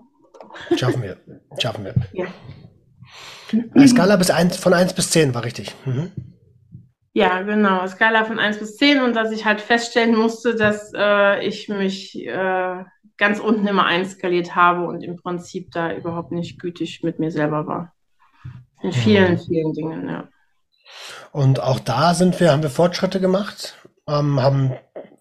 [0.75, 1.17] Schaffen wir.
[1.59, 1.93] Schaffen wir.
[2.13, 2.25] Ja.
[3.73, 5.75] Eine Skala bis 1, von 1 bis 10 war richtig.
[5.85, 6.11] Mhm.
[7.13, 7.85] Ja, genau.
[7.87, 12.17] Skala von 1 bis 10 und dass ich halt feststellen musste, dass äh, ich mich
[12.25, 12.83] äh,
[13.17, 17.67] ganz unten immer einskaliert habe und im Prinzip da überhaupt nicht gütig mit mir selber
[17.67, 17.93] war.
[18.81, 19.39] In vielen, mhm.
[19.39, 20.27] vielen Dingen, ja.
[21.31, 24.73] Und auch da sind wir, haben wir Fortschritte gemacht, ähm, haben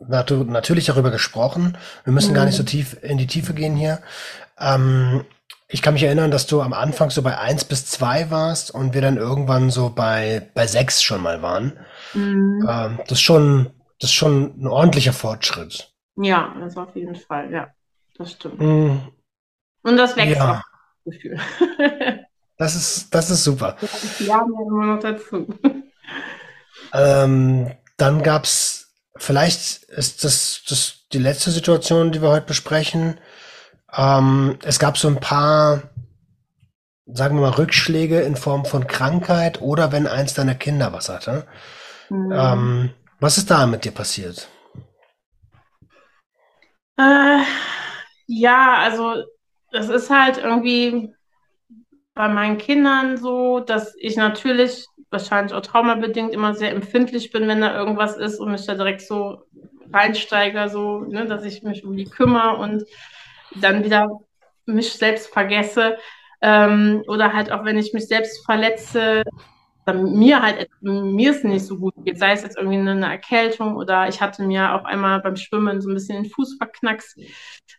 [0.07, 1.77] nat natürlich darüber gesprochen.
[2.05, 2.37] Wir müssen mhm.
[2.37, 2.67] gar nicht so mhm.
[2.67, 4.01] tief in die Tiefe gehen hier.
[4.59, 5.25] Ähm,
[5.69, 8.95] ich kann mich erinnern, dass du am Anfang so bei 1 bis 2 warst und
[8.95, 11.73] wir dann irgendwann so bei, bei 6 schon mal waren.
[12.13, 12.69] Mhm.
[12.69, 15.93] Ähm, das, ist schon, das ist schon ein ordentlicher Fortschritt.
[16.17, 17.74] Ja, das auf jeden Fall, ja.
[18.17, 18.61] Das stimmt.
[18.61, 19.01] Mhm.
[19.83, 20.61] Und das wächst ja.
[20.61, 21.39] auch, Gefühl.
[22.59, 23.77] das ist, das ist super.
[24.21, 25.47] Ja, immer noch dazu.
[26.93, 33.19] Ähm, dann gab es, vielleicht ist das, das die letzte Situation, die wir heute besprechen.
[33.93, 35.83] Ähm, es gab so ein paar,
[37.07, 41.47] sagen wir mal, Rückschläge in Form von Krankheit oder wenn eins deiner Kinder was hatte.
[42.11, 42.33] Mhm.
[42.33, 42.91] Ähm,
[43.21, 44.49] was ist da mit dir passiert?
[46.97, 47.43] Äh,
[48.27, 49.25] ja, also
[49.73, 51.15] es ist halt irgendwie
[52.15, 57.61] bei meinen Kindern so, dass ich natürlich wahrscheinlich auch traumabedingt immer sehr empfindlich bin, wenn
[57.61, 59.43] da irgendwas ist und mich da direkt so
[59.93, 62.85] reinsteige, so, ne, dass ich mich um die kümmere und
[63.55, 64.09] dann wieder
[64.67, 65.99] mich selbst vergesse.
[66.41, 69.23] Ähm, oder halt auch, wenn ich mich selbst verletze,
[69.93, 74.09] mir halt, mir es nicht so gut geht, sei es jetzt irgendwie eine Erkältung oder
[74.09, 77.19] ich hatte mir auch einmal beim Schwimmen so ein bisschen den Fuß verknackst,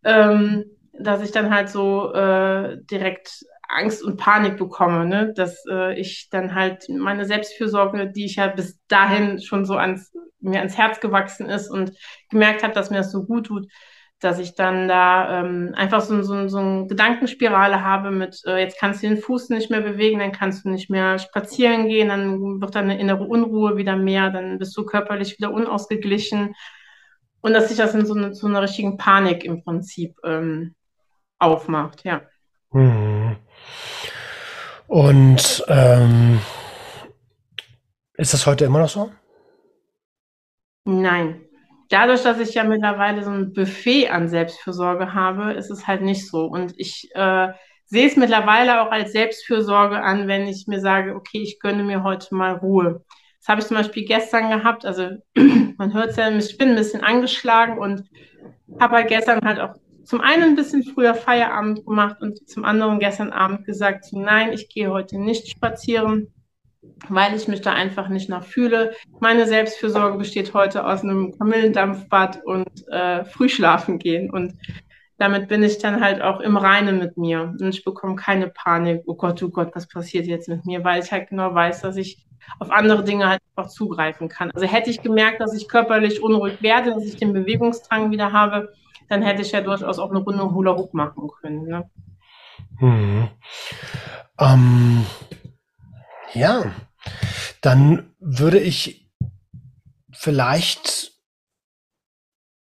[0.04, 5.34] ähm, dass ich dann halt so äh, direkt Angst und Panik bekomme, ne?
[5.34, 10.14] dass äh, ich dann halt meine Selbstfürsorge, die ich ja bis dahin schon so ans,
[10.40, 11.92] mir ans Herz gewachsen ist und
[12.30, 13.68] gemerkt habe, dass mir das so gut tut,
[14.26, 18.80] dass ich dann da ähm, einfach so, so, so eine Gedankenspirale habe mit, äh, jetzt
[18.80, 22.60] kannst du den Fuß nicht mehr bewegen, dann kannst du nicht mehr spazieren gehen, dann
[22.60, 26.56] wird deine innere Unruhe wieder mehr, dann bist du körperlich wieder unausgeglichen
[27.42, 30.74] und dass sich das in so, eine, so einer richtigen Panik im Prinzip ähm,
[31.38, 32.22] aufmacht, ja.
[32.72, 33.36] Mhm.
[34.88, 36.42] Und ähm,
[38.16, 39.12] ist das heute immer noch so?
[40.86, 41.42] Nein.
[41.90, 46.28] Dadurch, dass ich ja mittlerweile so ein Buffet an Selbstfürsorge habe, ist es halt nicht
[46.28, 46.46] so.
[46.46, 47.50] Und ich äh,
[47.86, 52.04] sehe es mittlerweile auch als Selbstfürsorge an, wenn ich mir sage, okay, ich gönne mir
[52.04, 53.04] heute mal Ruhe.
[53.40, 54.86] Das habe ich zum Beispiel gestern gehabt.
[54.86, 55.10] Also
[55.78, 58.04] man hört es ja, ich bin ein bisschen angeschlagen und
[58.80, 63.00] habe halt gestern halt auch zum einen ein bisschen früher Feierabend gemacht und zum anderen
[63.00, 66.32] gestern Abend gesagt, nein, ich gehe heute nicht spazieren,
[67.10, 68.94] weil ich mich da einfach nicht nach fühle.
[69.20, 74.30] Meine Selbstfürsorge besteht heute aus einem Kamillendampfbad und äh, Frühschlafen gehen.
[74.32, 74.54] Und
[75.18, 77.54] damit bin ich dann halt auch im Reinen mit mir.
[77.60, 81.02] Und ich bekomme keine Panik, oh Gott, oh Gott, was passiert jetzt mit mir, weil
[81.02, 82.26] ich halt genau weiß, dass ich
[82.60, 84.52] auf andere Dinge halt einfach zugreifen kann.
[84.52, 88.74] Also hätte ich gemerkt, dass ich körperlich unruhig werde, dass ich den Bewegungsdrang wieder habe,
[89.10, 91.64] dann hätte ich ja durchaus auch eine Runde Hula Hoop machen können.
[91.64, 91.90] Ne?
[92.80, 93.28] Hm.
[94.40, 95.06] Ähm,
[96.36, 96.72] ja,
[97.62, 99.10] dann würde ich
[100.12, 101.12] vielleicht,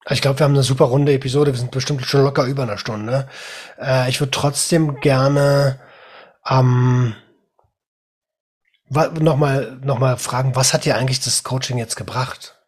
[0.10, 2.78] ich glaube, wir haben eine super runde Episode, wir sind bestimmt schon locker über einer
[2.78, 3.28] Stunde.
[3.80, 5.80] Äh, ich würde trotzdem gerne
[6.48, 7.16] ähm,
[8.90, 12.60] nochmal noch mal fragen, was hat dir eigentlich das Coaching jetzt gebracht?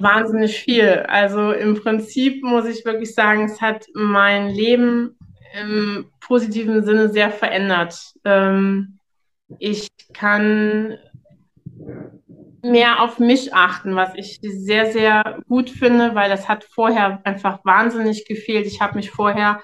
[0.00, 1.04] wahnsinnig viel.
[1.08, 5.16] Also im Prinzip muss ich wirklich sagen, es hat mein Leben
[5.56, 8.14] im positiven Sinne sehr verändert.
[8.24, 8.98] Ähm,
[9.58, 10.98] ich kann
[12.62, 17.64] mehr auf mich achten, was ich sehr, sehr gut finde, weil das hat vorher einfach
[17.64, 18.66] wahnsinnig gefehlt.
[18.66, 19.62] Ich habe mich vorher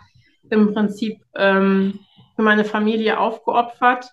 [0.51, 1.99] im Prinzip ähm,
[2.37, 4.11] für meine Familie aufgeopfert,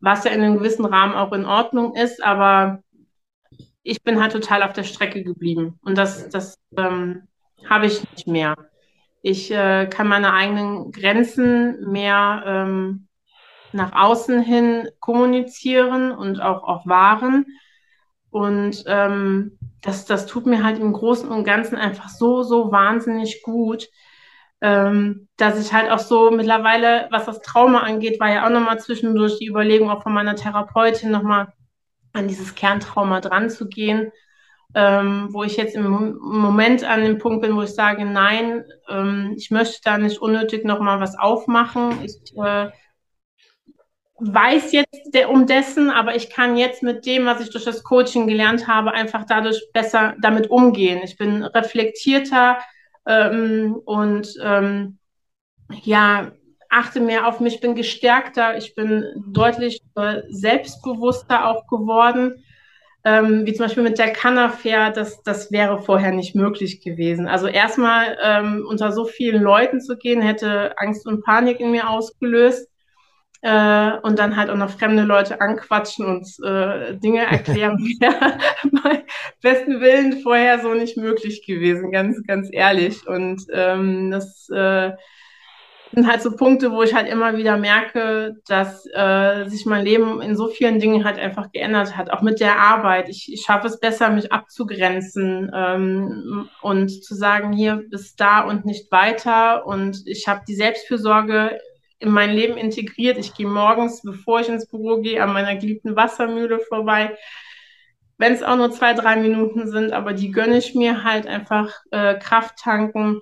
[0.00, 2.82] was ja in einem gewissen Rahmen auch in Ordnung ist, aber
[3.82, 7.28] ich bin halt total auf der Strecke geblieben und das, das ähm,
[7.68, 8.54] habe ich nicht mehr.
[9.22, 13.08] Ich äh, kann meine eigenen Grenzen mehr ähm,
[13.72, 17.46] nach außen hin kommunizieren und auch, auch wahren.
[18.30, 23.42] Und ähm, das, das tut mir halt im Großen und Ganzen einfach so, so wahnsinnig
[23.42, 23.88] gut,
[24.60, 28.78] ähm, dass ich halt auch so mittlerweile, was das Trauma angeht, war ja auch nochmal
[28.78, 31.52] zwischendurch die Überlegung auch von meiner Therapeutin nochmal
[32.12, 34.12] an dieses Kerntrauma dran zu gehen,
[34.74, 39.34] ähm, wo ich jetzt im Moment an dem Punkt bin, wo ich sage, nein, ähm,
[39.36, 42.02] ich möchte da nicht unnötig nochmal was aufmachen.
[42.04, 42.70] Ich äh,
[44.18, 48.26] weiß jetzt um dessen, aber ich kann jetzt mit dem, was ich durch das Coaching
[48.26, 51.00] gelernt habe, einfach dadurch besser damit umgehen.
[51.02, 52.58] Ich bin reflektierter
[53.06, 54.98] ähm, und ähm,
[55.82, 56.32] ja,
[56.70, 62.42] achte mehr auf mich, bin gestärkter, ich bin deutlich äh, selbstbewusster auch geworden.
[63.04, 67.26] Ähm, wie zum Beispiel mit der Canafair, das, das wäre vorher nicht möglich gewesen.
[67.26, 71.90] Also erstmal ähm, unter so vielen Leuten zu gehen, hätte Angst und Panik in mir
[71.90, 72.68] ausgelöst
[73.42, 78.38] äh, und dann halt auch noch fremde Leute anquatschen und äh, Dinge erklären, wäre
[78.84, 79.04] bei
[79.42, 83.06] besten Willen vorher so nicht möglich gewesen, ganz, ganz ehrlich.
[83.06, 84.92] Und ähm, das äh,
[85.92, 90.22] sind halt so Punkte, wo ich halt immer wieder merke, dass äh, sich mein Leben
[90.22, 93.08] in so vielen Dingen halt einfach geändert hat, auch mit der Arbeit.
[93.08, 98.64] Ich, ich schaffe es besser, mich abzugrenzen ähm, und zu sagen, hier bis da und
[98.64, 99.66] nicht weiter.
[99.66, 101.58] Und ich habe die Selbstfürsorge
[101.98, 103.18] in mein Leben integriert.
[103.18, 107.16] Ich gehe morgens, bevor ich ins Büro gehe, an meiner geliebten Wassermühle vorbei.
[108.16, 111.70] Wenn es auch nur zwei, drei Minuten sind, aber die gönne ich mir halt einfach
[111.90, 113.20] äh, Kraft tanken.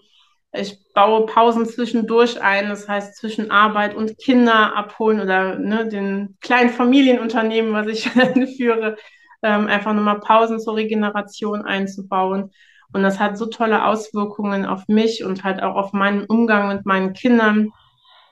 [0.53, 6.37] Ich baue Pausen zwischendurch ein, das heißt zwischen Arbeit und Kinder abholen oder ne, den
[6.41, 8.09] kleinen Familienunternehmen, was ich
[8.57, 8.97] führe,
[9.43, 12.51] ähm, einfach nochmal Pausen zur Regeneration einzubauen.
[12.93, 16.85] Und das hat so tolle Auswirkungen auf mich und halt auch auf meinen Umgang mit
[16.85, 17.73] meinen Kindern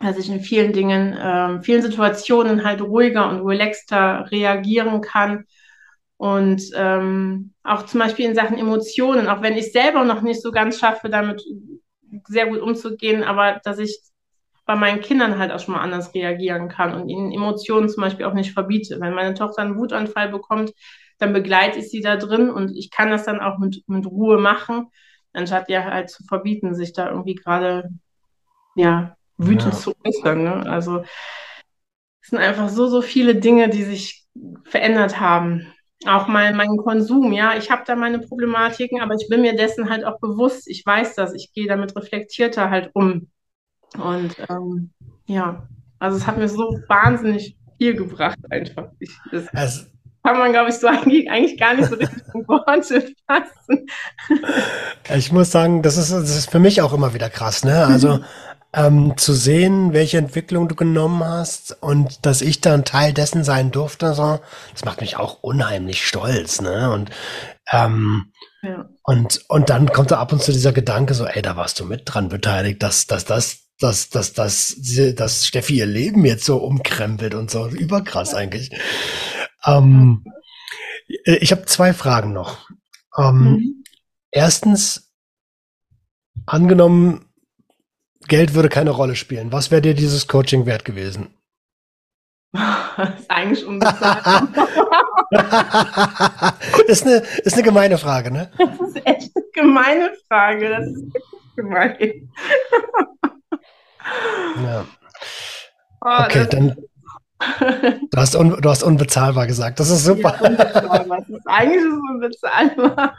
[0.01, 5.45] dass ich in vielen Dingen, äh, vielen Situationen halt ruhiger und relaxter reagieren kann.
[6.17, 10.51] Und ähm, auch zum Beispiel in Sachen Emotionen, auch wenn ich selber noch nicht so
[10.51, 11.43] ganz schaffe, damit
[12.27, 14.01] sehr gut umzugehen, aber dass ich
[14.67, 18.27] bei meinen Kindern halt auch schon mal anders reagieren kann und ihnen Emotionen zum Beispiel
[18.27, 19.01] auch nicht verbiete.
[19.01, 20.73] Wenn meine Tochter einen Wutanfall bekommt,
[21.19, 24.39] dann begleite ich sie da drin und ich kann das dann auch mit, mit Ruhe
[24.39, 24.89] machen,
[25.33, 27.89] anstatt ihr halt zu verbieten, sich da irgendwie gerade
[28.75, 29.79] ja, wütend ja.
[29.79, 30.45] zu äußern.
[30.45, 30.71] Ne?
[30.71, 31.03] Also
[32.21, 34.27] es sind einfach so, so viele Dinge, die sich
[34.65, 35.73] verändert haben.
[36.07, 39.91] Auch mein, mein Konsum, ja, ich habe da meine Problematiken, aber ich bin mir dessen
[39.91, 40.69] halt auch bewusst.
[40.69, 43.29] Ich weiß das, ich gehe damit reflektierter halt um.
[43.97, 44.91] Und ähm,
[45.27, 45.67] ja,
[45.99, 48.91] also es hat mir so wahnsinnig viel gebracht, einfach.
[49.01, 49.87] Ich, das also,
[50.23, 53.87] kann man, glaube ich, so eigentlich, eigentlich gar nicht so richtig in Worte fassen.
[55.17, 57.87] Ich muss sagen, das ist, das ist für mich auch immer wieder krass, ne?
[57.87, 58.21] Also
[58.73, 63.45] ähm, zu sehen, welche Entwicklung du genommen hast und dass ich da ein Teil dessen
[63.45, 64.41] sein durfte, so,
[64.73, 66.91] das macht mich auch unheimlich stolz, ne?
[66.91, 67.11] Und
[67.71, 68.89] ähm, ja.
[69.03, 71.85] und und dann kommt da ab und zu dieser Gedanke, so, ey, da warst du
[71.85, 74.77] mit dran beteiligt, dass dass das dass, dass, dass,
[75.15, 78.71] dass Steffi ihr Leben jetzt so umkrempelt und so überkrass eigentlich.
[79.65, 80.25] Ähm,
[81.07, 82.69] ich habe zwei Fragen noch.
[83.17, 83.85] Ähm, mhm.
[84.31, 85.13] Erstens,
[86.45, 87.28] angenommen,
[88.27, 89.53] Geld würde keine Rolle spielen.
[89.53, 91.35] Was wäre dir dieses Coaching wert gewesen?
[92.53, 94.49] Das ist eigentlich unbezahlt.
[96.87, 98.51] ist, eine, ist eine gemeine Frage, ne?
[98.59, 100.69] Das ist echt eine gemeine Frage.
[100.71, 101.25] Das ist wirklich
[101.57, 102.31] gemein.
[104.65, 104.85] ja.
[106.01, 106.77] Oh, okay, dann.
[108.11, 109.79] Du hast, un, du hast unbezahlbar gesagt.
[109.79, 110.37] Das ist super.
[110.41, 111.19] Ja, unbezahlbar.
[111.21, 113.17] Das ist eigentlich ist unbezahlbar.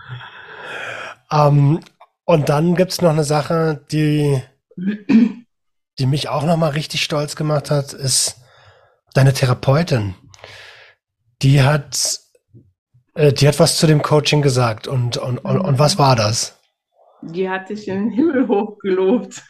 [1.32, 1.80] Um, ähm,
[2.26, 4.42] und dann gibt es noch eine Sache, die
[6.00, 8.38] die mich auch nochmal richtig stolz gemacht hat, ist
[9.14, 10.16] deine Therapeutin.
[11.42, 12.20] Die hat,
[13.16, 16.58] äh, die hat was zu dem Coaching gesagt und, und, und, und was war das?
[17.22, 19.44] Die hat sich in den Himmel hochgelobt.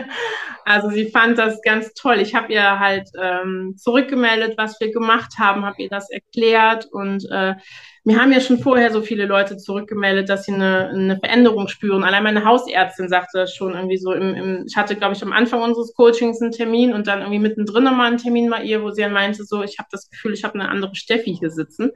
[0.64, 2.18] also sie fand das ganz toll.
[2.18, 7.24] Ich habe ihr halt ähm, zurückgemeldet, was wir gemacht haben, habe ihr das erklärt und
[7.30, 7.54] äh,
[8.04, 12.02] mir haben ja schon vorher so viele Leute zurückgemeldet, dass sie eine, eine Veränderung spüren.
[12.02, 14.12] Allein meine Hausärztin sagte das schon irgendwie so.
[14.12, 17.38] Im, im, ich hatte, glaube ich, am Anfang unseres Coachings einen Termin und dann irgendwie
[17.38, 20.32] mittendrin nochmal einen Termin bei ihr, wo sie dann meinte, so, ich habe das Gefühl,
[20.32, 21.92] ich habe eine andere Steffi hier sitzen.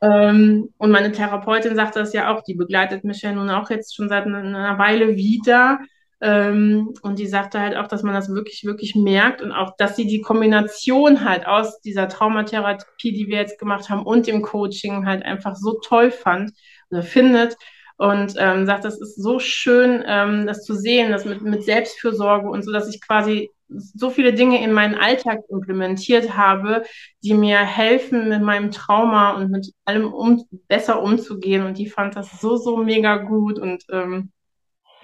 [0.00, 3.94] Ähm, und meine Therapeutin sagte das ja auch, die begleitet mich ja nun auch jetzt
[3.94, 5.78] schon seit einer Weile wieder.
[6.22, 9.96] Ähm, und die sagte halt auch, dass man das wirklich, wirklich merkt und auch, dass
[9.96, 15.04] sie die Kombination halt aus dieser Traumatherapie, die wir jetzt gemacht haben, und dem Coaching
[15.04, 16.52] halt einfach so toll fand
[16.90, 17.56] oder findet.
[17.96, 22.48] Und ähm, sagt, das ist so schön, ähm, das zu sehen, das mit, mit Selbstfürsorge
[22.48, 26.84] und so, dass ich quasi so viele Dinge in meinen Alltag implementiert habe,
[27.24, 31.66] die mir helfen, mit meinem Trauma und mit allem um, besser umzugehen.
[31.66, 34.30] Und die fand das so, so mega gut und ähm,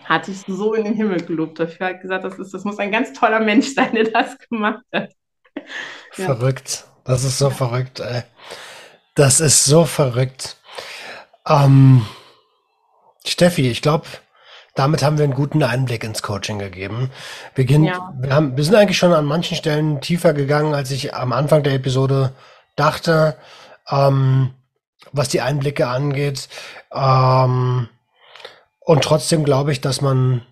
[0.09, 1.89] hatte ich so in den Himmel gelobt dafür.
[1.89, 5.13] Hat gesagt, das, ist, das muss ein ganz toller Mensch sein, der das gemacht hat.
[6.17, 6.25] ja.
[6.25, 6.85] Verrückt.
[7.05, 8.23] Das ist so verrückt, ey.
[9.15, 10.57] Das ist so verrückt.
[11.47, 12.07] Ähm,
[13.27, 14.07] Steffi, ich glaube,
[14.75, 17.11] damit haben wir einen guten Einblick ins Coaching gegeben.
[17.55, 18.13] Wir, gehen, ja.
[18.19, 21.63] wir, haben, wir sind eigentlich schon an manchen Stellen tiefer gegangen, als ich am Anfang
[21.63, 22.33] der Episode
[22.77, 23.37] dachte,
[23.91, 24.55] ähm,
[25.13, 26.49] was die Einblicke angeht.
[26.93, 27.89] Ähm,
[28.89, 30.47] und trotzdem glaube ich, dass man,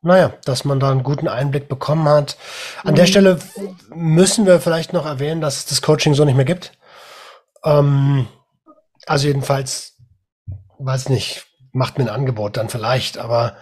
[0.00, 2.36] naja, dass man da einen guten Einblick bekommen hat.
[2.84, 2.96] An mhm.
[2.98, 3.40] der Stelle
[3.92, 6.78] müssen wir vielleicht noch erwähnen, dass es das Coaching so nicht mehr gibt.
[7.64, 8.28] Ähm,
[9.06, 9.96] also jedenfalls,
[10.78, 13.56] weiß nicht, macht mir ein Angebot dann vielleicht, aber,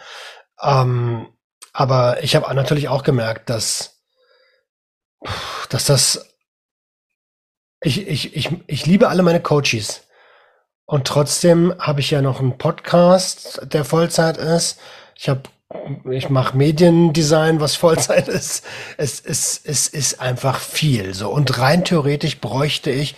[0.62, 1.28] ähm,
[1.72, 4.03] aber ich habe natürlich auch gemerkt, dass,
[5.70, 6.36] dass das,
[7.80, 10.06] ich, ich, ich, ich liebe alle meine Coaches.
[10.87, 14.78] Und trotzdem habe ich ja noch einen Podcast, der Vollzeit ist.
[15.16, 15.43] Ich habe
[16.11, 18.64] ich mache Mediendesign, was Vollzeit ist.
[18.97, 21.30] Es, es, es ist einfach viel so.
[21.30, 23.16] Und rein theoretisch bräuchte ich,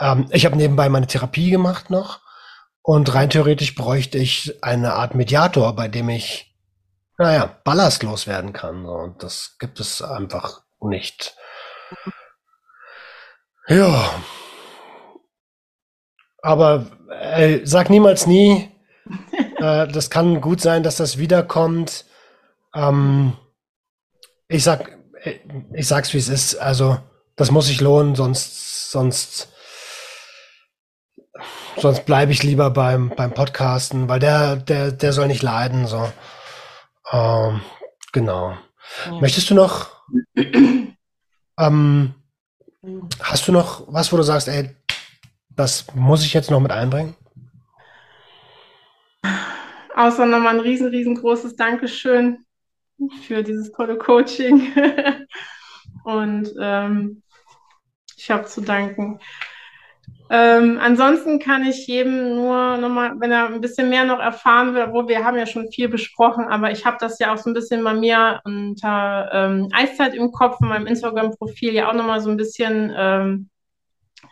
[0.00, 2.20] ähm, ich habe nebenbei meine Therapie gemacht noch.
[2.82, 6.54] Und rein theoretisch bräuchte ich eine Art Mediator, bei dem ich,
[7.18, 8.86] naja, ballastlos werden kann.
[8.86, 11.36] Und das gibt es einfach nicht.
[13.68, 14.10] Ja.
[16.44, 16.86] Aber
[17.22, 18.68] äh, sag niemals nie.
[19.56, 22.04] äh, das kann gut sein, dass das wiederkommt.
[22.74, 23.32] Ähm,
[24.48, 25.38] ich sag, äh,
[25.72, 26.56] ich sag's wie es ist.
[26.56, 26.98] Also
[27.34, 29.48] das muss sich lohnen, sonst, sonst
[31.76, 35.86] Sonst bleibe ich lieber beim, beim Podcasten, weil der, der, der soll nicht leiden.
[35.86, 36.12] So.
[37.10, 37.62] Ähm,
[38.12, 38.56] genau.
[39.06, 39.20] Ja.
[39.20, 39.88] Möchtest du noch,
[41.58, 42.14] ähm,
[43.20, 44.70] hast du noch was, wo du sagst, ey,
[45.56, 47.14] das muss ich jetzt noch mit einbringen?
[49.94, 52.44] Außer nochmal ein riesen, riesengroßes Dankeschön
[53.22, 54.72] für dieses tolle Coaching.
[56.04, 57.22] Und ähm,
[58.16, 59.20] ich habe zu danken.
[60.30, 64.88] Ähm, ansonsten kann ich jedem nur nochmal, wenn er ein bisschen mehr noch erfahren will,
[64.90, 67.54] wo wir haben ja schon viel besprochen, aber ich habe das ja auch so ein
[67.54, 72.30] bisschen bei mir unter ähm, Eiszeit im Kopf in meinem Instagram-Profil ja auch nochmal so
[72.30, 73.50] ein bisschen, ähm,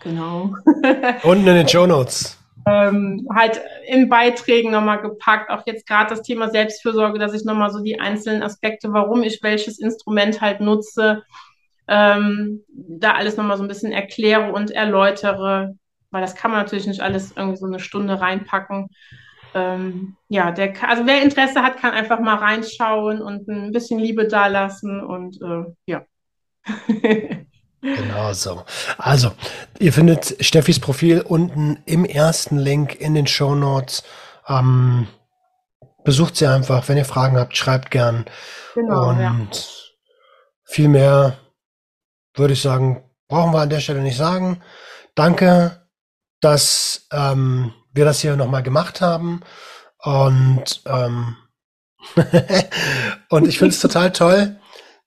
[0.03, 0.55] genau.
[1.23, 2.39] Unten in den Show Notes.
[2.65, 7.71] Ähm, halt in Beiträgen nochmal gepackt, auch jetzt gerade das Thema Selbstfürsorge, dass ich nochmal
[7.71, 11.25] so die einzelnen Aspekte, warum ich welches Instrument halt nutze,
[11.89, 15.75] ähm, da alles nochmal so ein bisschen erkläre und erläutere,
[16.13, 18.89] weil das kann man natürlich nicht alles irgendwie so eine Stunde reinpacken.
[19.55, 24.29] Ähm, ja, der, also wer Interesse hat, kann einfach mal reinschauen und ein bisschen Liebe
[24.29, 26.05] dalassen und äh, ja.
[27.83, 28.65] Genau so.
[28.97, 29.33] Also,
[29.79, 34.05] ihr findet Steffis Profil unten im ersten Link in den Show Notes.
[34.49, 35.09] Ähm,
[36.05, 36.89] besucht sie einfach.
[36.89, 38.25] Wenn ihr Fragen habt, schreibt gern.
[38.75, 39.37] Genau, und ja.
[40.65, 41.37] viel mehr
[42.35, 44.63] würde ich sagen, brauchen wir an der Stelle nicht sagen.
[45.15, 45.83] Danke
[46.43, 49.41] dass ähm, wir das hier nochmal gemacht haben.
[49.99, 51.37] Und, ähm,
[53.31, 54.61] und ich finde es total toll,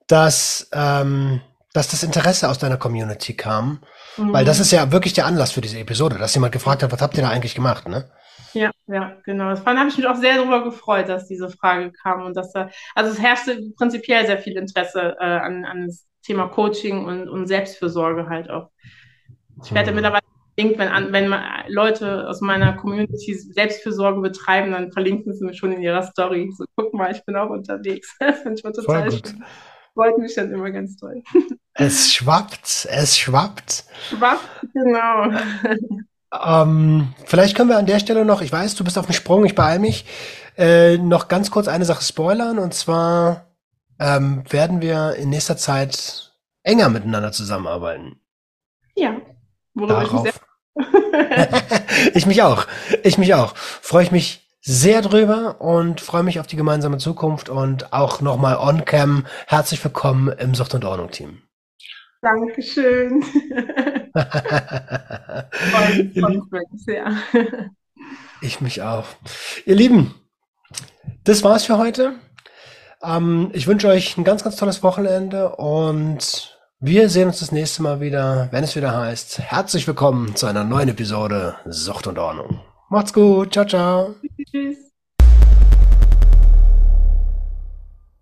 [0.08, 1.42] dass, ähm,
[1.76, 3.80] dass das Interesse aus deiner Community kam.
[4.18, 4.34] Mhm.
[4.34, 7.02] Weil das ist ja wirklich der Anlass für diese Episode, dass jemand gefragt hat, was
[7.02, 8.10] habt ihr da eigentlich gemacht, ne?
[8.54, 9.50] Ja, ja, genau.
[9.50, 12.70] Das habe ich mich auch sehr darüber gefreut, dass diese Frage kam und dass da,
[12.96, 17.48] also es herrschte prinzipiell sehr viel Interesse äh, an, an das Thema Coaching und, und
[17.48, 18.70] Selbstfürsorge halt auch.
[19.64, 19.96] Ich werde mhm.
[19.96, 20.24] mittlerweile
[20.58, 21.36] verlinkt, wenn, wenn
[21.68, 26.50] Leute aus meiner Community Selbstfürsorge betreiben, dann verlinken sie mich schon in ihrer Story.
[26.58, 28.16] So, guck mal, ich bin auch unterwegs.
[28.20, 29.44] Das finde ich total schön.
[29.96, 31.24] Freut mich dann immer ganz toll.
[31.78, 33.84] Es schwappt, es schwappt.
[34.08, 35.26] Schwappt, genau.
[36.32, 39.44] Ähm, vielleicht können wir an der Stelle noch, ich weiß, du bist auf dem Sprung,
[39.44, 40.06] ich beeile mich,
[40.58, 43.48] äh, noch ganz kurz eine Sache spoilern und zwar
[44.00, 48.22] ähm, werden wir in nächster Zeit enger miteinander zusammenarbeiten.
[48.96, 49.18] Ja,
[49.74, 50.26] worüber Darauf.
[50.26, 50.42] ich mich
[52.14, 52.68] ich mich auch.
[53.04, 53.54] Ich mich auch.
[53.58, 58.58] Freue ich mich sehr drüber und freue mich auf die gemeinsame Zukunft und auch nochmal
[58.58, 59.28] on-cam.
[59.46, 61.44] Herzlich willkommen im Sucht und Ordnung Team.
[62.22, 63.24] Dankeschön.
[68.42, 69.06] ich mich auch.
[69.68, 70.16] Ihr Lieben,
[71.24, 72.16] das war's für heute.
[73.04, 77.84] Ähm, ich wünsche euch ein ganz, ganz tolles Wochenende und wir sehen uns das nächste
[77.84, 82.65] Mal wieder, wenn es wieder heißt, herzlich willkommen zu einer neuen Episode Sucht und Ordnung.
[82.90, 83.54] Macht's gut.
[83.54, 84.16] Ciao, ciao.
[84.50, 84.85] Tschüss.